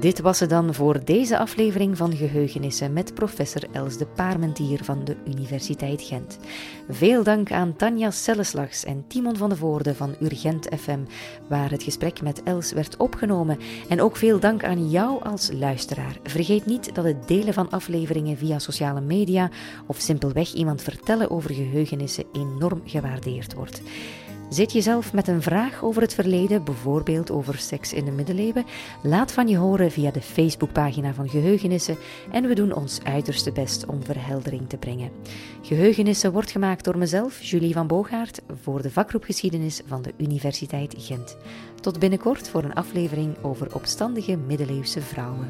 Dit 0.00 0.20
was 0.20 0.40
het 0.40 0.50
dan 0.50 0.74
voor 0.74 1.04
deze 1.04 1.38
aflevering 1.38 1.96
van 1.96 2.16
Geheugenissen 2.16 2.92
met 2.92 3.14
professor 3.14 3.62
Els 3.72 3.96
de 3.96 4.06
Paarmentier 4.06 4.84
van 4.84 5.04
de 5.04 5.16
Universiteit 5.26 6.02
Gent. 6.02 6.38
Veel 6.88 7.22
dank 7.22 7.52
aan 7.52 7.76
Tanja 7.76 8.10
Selleslags 8.10 8.84
en 8.84 9.04
Timon 9.06 9.36
van 9.36 9.48
de 9.48 9.56
Voorde 9.56 9.94
van 9.94 10.14
Urgent 10.22 10.68
FM, 10.78 10.98
waar 11.48 11.70
het 11.70 11.82
gesprek 11.82 12.22
met 12.22 12.42
Els 12.42 12.72
werd 12.72 12.96
opgenomen. 12.96 13.58
En 13.88 14.00
ook 14.00 14.16
veel 14.16 14.40
dank 14.40 14.64
aan 14.64 14.90
jou 14.90 15.24
als 15.24 15.50
luisteraar. 15.52 16.18
Vergeet 16.22 16.66
niet 16.66 16.94
dat 16.94 17.04
het 17.04 17.28
delen 17.28 17.54
van 17.54 17.70
afleveringen 17.70 18.36
via 18.36 18.58
sociale 18.58 19.00
media 19.00 19.50
of 19.86 19.98
simpelweg 20.00 20.52
iemand 20.52 20.82
vertellen 20.82 21.30
over 21.30 21.54
geheugenissen 21.54 22.24
enorm 22.32 22.82
gewaardeerd 22.84 23.54
wordt. 23.54 23.82
Zit 24.48 24.72
je 24.72 24.80
zelf 24.80 25.12
met 25.12 25.28
een 25.28 25.42
vraag 25.42 25.84
over 25.84 26.02
het 26.02 26.14
verleden, 26.14 26.64
bijvoorbeeld 26.64 27.30
over 27.30 27.58
seks 27.58 27.92
in 27.92 28.04
de 28.04 28.10
middeleeuwen? 28.10 28.64
Laat 29.02 29.32
van 29.32 29.48
je 29.48 29.56
horen 29.56 29.90
via 29.90 30.10
de 30.10 30.20
Facebookpagina 30.20 31.14
van 31.14 31.28
Geheugenissen 31.28 31.96
en 32.30 32.48
we 32.48 32.54
doen 32.54 32.72
ons 32.72 33.00
uiterste 33.04 33.52
best 33.52 33.86
om 33.86 34.04
verheldering 34.04 34.68
te 34.68 34.76
brengen. 34.76 35.10
Geheugenissen 35.62 36.32
wordt 36.32 36.50
gemaakt 36.50 36.84
door 36.84 36.98
mezelf, 36.98 37.42
Julie 37.42 37.72
van 37.72 37.86
Boogaard, 37.86 38.40
voor 38.62 38.82
de 38.82 38.90
vakgroep 38.90 39.24
Geschiedenis 39.24 39.80
van 39.86 40.02
de 40.02 40.12
Universiteit 40.16 40.94
Gent. 40.98 41.36
Tot 41.80 41.98
binnenkort 41.98 42.48
voor 42.48 42.64
een 42.64 42.74
aflevering 42.74 43.36
over 43.42 43.74
opstandige 43.74 44.36
middeleeuwse 44.36 45.00
vrouwen. 45.00 45.46